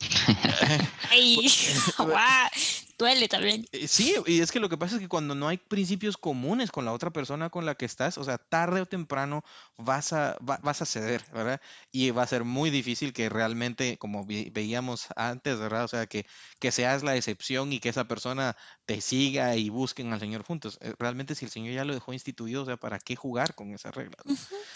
[3.00, 3.66] duele también.
[3.72, 6.70] Eh, sí, y es que lo que pasa es que cuando no hay principios comunes
[6.70, 9.42] con la otra persona con la que estás, o sea, tarde o temprano
[9.78, 11.60] vas a, vas a ceder, ¿verdad?
[11.90, 15.84] Y va a ser muy difícil que realmente, como veíamos antes, ¿verdad?
[15.84, 16.26] O sea, que,
[16.58, 20.78] que seas la excepción y que esa persona te siga y busquen al Señor juntos.
[20.82, 23.72] Eh, realmente si el Señor ya lo dejó instituido, o sea, ¿para qué jugar con
[23.72, 24.24] esas reglas?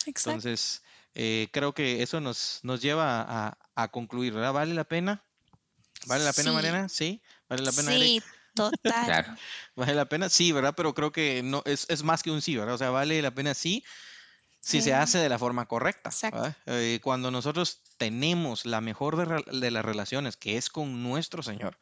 [0.06, 0.82] Entonces,
[1.14, 4.52] eh, creo que eso nos, nos lleva a, a concluir, ¿verdad?
[4.52, 5.22] ¿Vale la pena?
[6.06, 6.88] ¿Vale la pena, Mariana?
[6.88, 7.22] Sí.
[7.48, 7.90] ¿Vale la pena?
[7.92, 8.22] Sí,
[8.54, 9.38] total.
[9.76, 10.28] ¿Vale la pena?
[10.28, 10.74] Sí, ¿verdad?
[10.76, 12.74] Pero creo que no es, es, más que un sí, ¿verdad?
[12.74, 13.84] O sea, vale la pena sí
[14.64, 16.10] si se hace de la forma correcta.
[16.66, 21.76] Eh, cuando nosotros tenemos la mejor de, de, las relaciones, que es con nuestro Señor,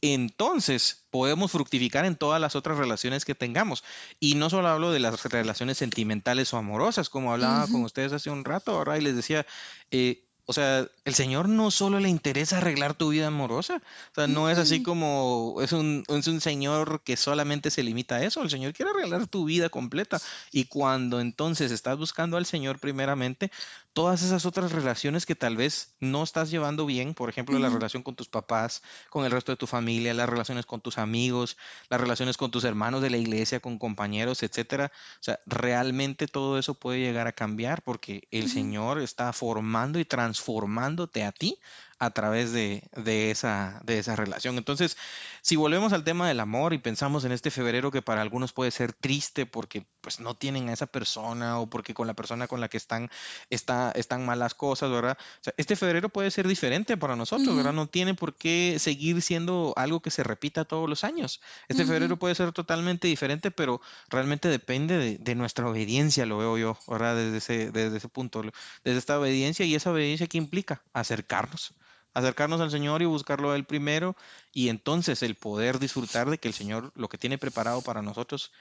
[0.00, 3.84] entonces podemos fructificar en todas las otras relaciones que tengamos.
[4.20, 8.30] Y no solo hablo de las relaciones sentimentales o amorosas, como hablaba con ustedes hace
[8.30, 9.46] un rato, ahora y les decía,
[9.90, 13.82] eh, o sea, el Señor no solo le interesa arreglar tu vida amorosa,
[14.12, 18.16] o sea, no es así como es un, es un Señor que solamente se limita
[18.16, 20.18] a eso, el Señor quiere arreglar tu vida completa.
[20.50, 23.50] Y cuando entonces estás buscando al Señor primeramente,
[23.92, 28.02] todas esas otras relaciones que tal vez no estás llevando bien, por ejemplo, la relación
[28.02, 31.58] con tus papás, con el resto de tu familia, las relaciones con tus amigos,
[31.90, 34.92] las relaciones con tus hermanos de la iglesia, con compañeros, etcétera.
[35.20, 40.06] O sea, realmente todo eso puede llegar a cambiar porque el Señor está formando y
[40.38, 41.58] transformándote a ti
[41.98, 42.82] a través de,
[43.30, 44.56] esa, de esa relación.
[44.56, 44.96] Entonces,
[45.42, 48.70] si volvemos al tema del amor y pensamos en este febrero que para algunos puede
[48.70, 52.60] ser triste porque pues no tienen a esa persona o porque con la persona con
[52.60, 53.10] la que están,
[53.50, 55.18] está, están malas cosas, ¿verdad?
[55.56, 57.72] este febrero puede ser diferente para nosotros, ¿verdad?
[57.72, 61.40] No tiene por qué seguir siendo algo que se repita todos los años.
[61.68, 66.78] Este febrero puede ser totalmente diferente, pero realmente depende de, nuestra obediencia, lo veo yo,
[66.88, 67.14] ¿verdad?
[67.14, 68.42] Desde ese, desde ese punto,
[68.84, 71.74] desde esta obediencia y esa obediencia que implica acercarnos
[72.14, 74.16] acercarnos al Señor y buscarlo a Él primero
[74.52, 78.52] y entonces el poder disfrutar de que el Señor lo que tiene preparado para nosotros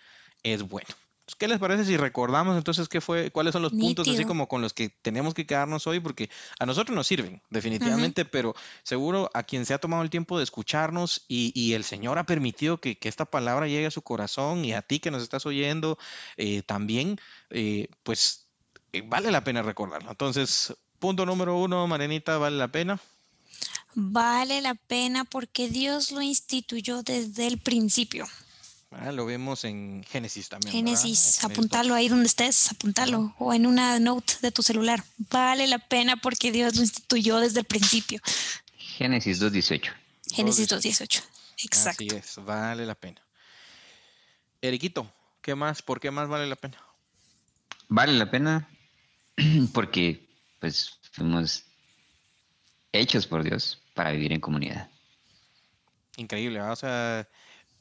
[0.44, 0.90] es bueno.
[1.38, 4.62] ¿Qué les parece si recordamos entonces qué fue, cuáles son los puntos así como con
[4.62, 6.00] los que tenemos que quedarnos hoy?
[6.00, 10.38] Porque a nosotros nos sirven, definitivamente, pero seguro a quien se ha tomado el tiempo
[10.38, 14.74] de escucharnos y, el Señor ha permitido que, esta palabra llegue a su corazón y
[14.74, 15.98] a ti que nos estás oyendo
[16.38, 17.20] eh, también,
[17.50, 18.48] eh, pues
[18.94, 20.10] eh, vale la pena recordarlo.
[20.10, 23.00] Entonces, punto número uno, Marenita, vale la pena
[24.00, 28.28] vale la pena porque Dios lo instituyó desde el principio.
[28.92, 30.72] Ah, lo vemos en Génesis también.
[30.72, 35.04] Génesis, apuntalo ahí donde estés, apuntalo o en una note de tu celular.
[35.32, 38.22] Vale la pena porque Dios lo instituyó desde el principio.
[38.78, 39.92] Génesis 2.18.
[40.32, 41.24] Génesis 2.18,
[41.64, 42.04] exacto.
[42.08, 43.22] Así es, vale la pena.
[44.62, 45.82] Eriquito, ¿qué más?
[45.82, 46.78] ¿Por qué más vale la pena?
[47.90, 48.70] Vale la pena
[49.74, 50.30] porque
[50.60, 51.64] pues fuimos
[52.92, 54.90] hechos por Dios para vivir en comunidad.
[56.16, 57.28] Increíble, o sea,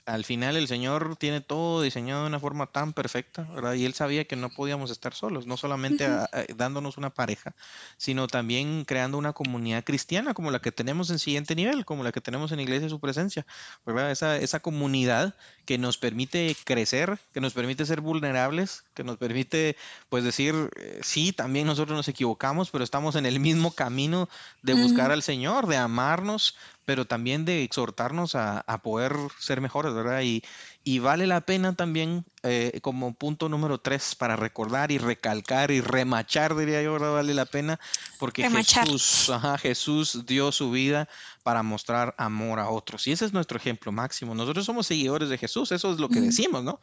[0.07, 3.75] al final el Señor tiene todo diseñado de una forma tan perfecta, ¿verdad?
[3.75, 6.09] Y Él sabía que no podíamos estar solos, no solamente
[6.57, 7.55] dándonos una pareja,
[7.97, 12.13] sino también creando una comunidad cristiana como la que tenemos en siguiente nivel, como la
[12.13, 13.47] que tenemos en Iglesia Su Presencia,
[13.85, 14.13] ¿verdad?
[14.13, 15.35] Esa, esa comunidad
[15.65, 19.77] que nos permite crecer, que nos permite ser vulnerables, que nos permite,
[20.09, 24.29] pues, decir, eh, sí, también nosotros nos equivocamos, pero estamos en el mismo camino
[24.63, 30.22] de buscar al Señor, de amarnos, pero también de exhortarnos a, poder ser mejores, ¿verdad?
[30.22, 30.43] Y,
[30.84, 35.80] y vale la pena también, eh, como punto número tres, para recordar y recalcar y
[35.80, 37.12] remachar, diría yo, ¿verdad?
[37.12, 37.80] Vale la pena,
[38.20, 41.09] porque Jesús, Jesús dio su vida
[41.43, 43.09] para mostrar amor a otros.
[43.09, 44.37] Y ese es nuestro ejemplo máximo.
[44.37, 46.80] Nosotros somos seguidores de Jesús, eso es lo que decimos, ¿no?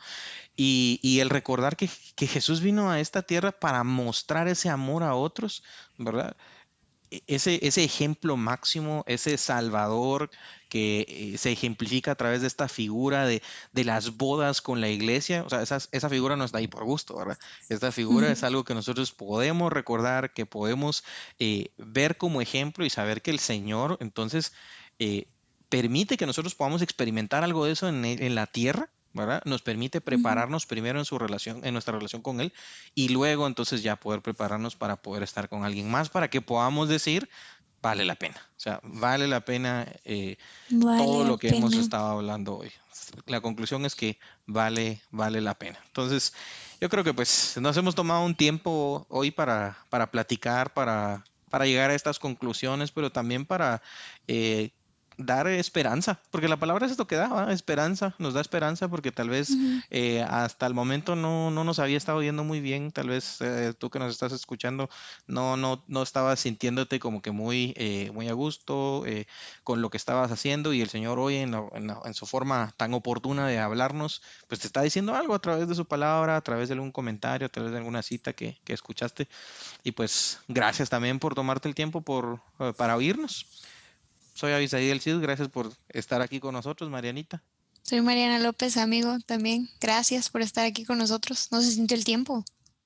[0.58, 5.04] Y, y el recordar que, que Jesús vino a esta tierra para mostrar ese amor
[5.04, 5.64] a otros,
[5.97, 6.36] ¿verdad?
[7.14, 10.32] E-, ese, ese ejemplo máximo, ese salvador
[10.70, 13.41] que eh, se ejemplifica a través de esta figura de,
[13.84, 17.38] las bodas con la iglesia, o sea, esa, figura no está ahí por gusto, ¿verdad?
[17.70, 21.03] Esta figura es algo que nosotros podemos recordar, que podemos
[21.38, 24.53] eh, ver como ejemplo y saber que el Señor entonces
[24.97, 25.28] eh,
[25.70, 28.89] permite que nosotros podamos experimentar algo de eso en, en la tierra
[29.45, 32.53] nos permite prepararnos primero en su relación, en nuestra relación con él,
[32.95, 36.89] y luego entonces ya poder prepararnos para poder estar con alguien más, para que podamos
[36.89, 37.30] decir,
[37.82, 38.41] vale la pena.
[38.57, 40.38] O sea, vale la pena eh,
[40.70, 42.72] todo lo que hemos estado hablando hoy.
[43.28, 45.80] La conclusión es que vale, vale la pena.
[45.88, 46.34] Entonces,
[46.80, 51.66] yo creo que pues nos hemos tomado un tiempo hoy para, para platicar, para, para
[51.66, 53.82] llegar a estas conclusiones, pero también para
[54.28, 54.72] eh,
[55.18, 59.30] dar esperanza, porque la palabra es esto que da, esperanza, nos da esperanza porque tal
[59.30, 59.49] vez
[59.89, 63.74] eh, hasta el momento no, no, nos había estado yendo muy bien, tal vez eh,
[63.78, 64.89] tú que nos estás escuchando
[65.28, 69.03] no, no, no estabas sintiéndote como que muy, eh, muy a gusto
[69.64, 73.47] con lo que estabas haciendo y el Señor hoy en, en, su forma tan oportuna
[73.47, 76.74] de hablarnos, pues te está diciendo algo a través de su palabra, a través de
[76.74, 79.28] algún comentario, a través de alguna cita que, que escuchaste.
[79.84, 82.41] Y pues gracias también por tomarte el tiempo por,
[82.78, 83.45] para oírnos.
[84.34, 87.44] Soy Avisaí del CID, gracias por estar aquí con nosotros, Marianita.
[87.84, 89.70] Soy Mariana López, amigo, también.
[89.80, 91.50] Gracias por estar aquí con nosotros.
[91.52, 92.44] No se sintió el tiempo.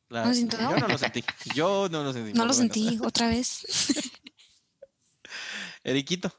[0.10, 0.60] ¿No se sintió?
[0.60, 1.24] Yo no lo sentí.
[1.54, 2.34] Yo no lo sentí.
[2.38, 3.62] No lo sentí, otra vez.
[5.84, 6.34] Eriquito.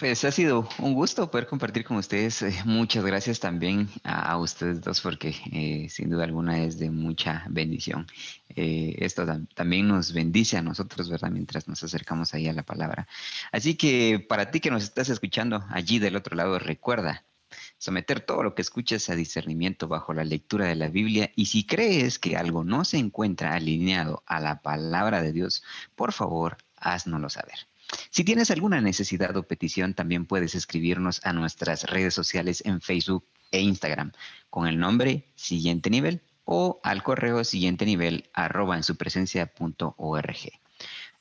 [0.00, 2.40] Pues ha sido un gusto poder compartir con ustedes.
[2.40, 7.44] Eh, muchas gracias también a, ustedes dos porque eh, sin duda alguna es de mucha
[7.50, 8.06] bendición.
[8.56, 11.30] Eh, esto también nos bendice a nosotros, ¿verdad?
[11.30, 13.06] Mientras nos acercamos ahí a la palabra.
[13.52, 17.26] Así que para ti que nos estás escuchando allí del otro lado, recuerda
[17.76, 21.66] someter todo lo que escuches a discernimiento bajo la lectura de la Biblia y si
[21.66, 25.62] crees que algo no se encuentra alineado a la palabra de Dios,
[25.94, 27.69] por favor, haznoslo saber.
[28.10, 33.24] Si tienes alguna necesidad o petición, también puedes escribirnos a nuestras redes sociales en Facebook
[33.50, 34.12] e Instagram
[34.48, 39.52] con el nombre Siguiente Nivel o al correo siguiente nivel arroba en su presencia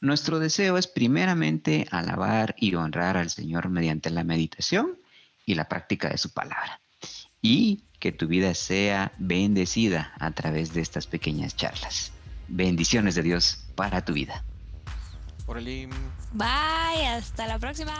[0.01, 4.97] Nuestro deseo es primeramente alabar y honrar al Señor mediante la meditación
[5.45, 6.81] y la práctica de su palabra.
[7.41, 12.11] Y que tu vida sea bendecida a través de estas pequeñas charlas.
[12.47, 14.43] Bendiciones de Dios para tu vida.
[16.33, 17.93] Bye, hasta la próxima.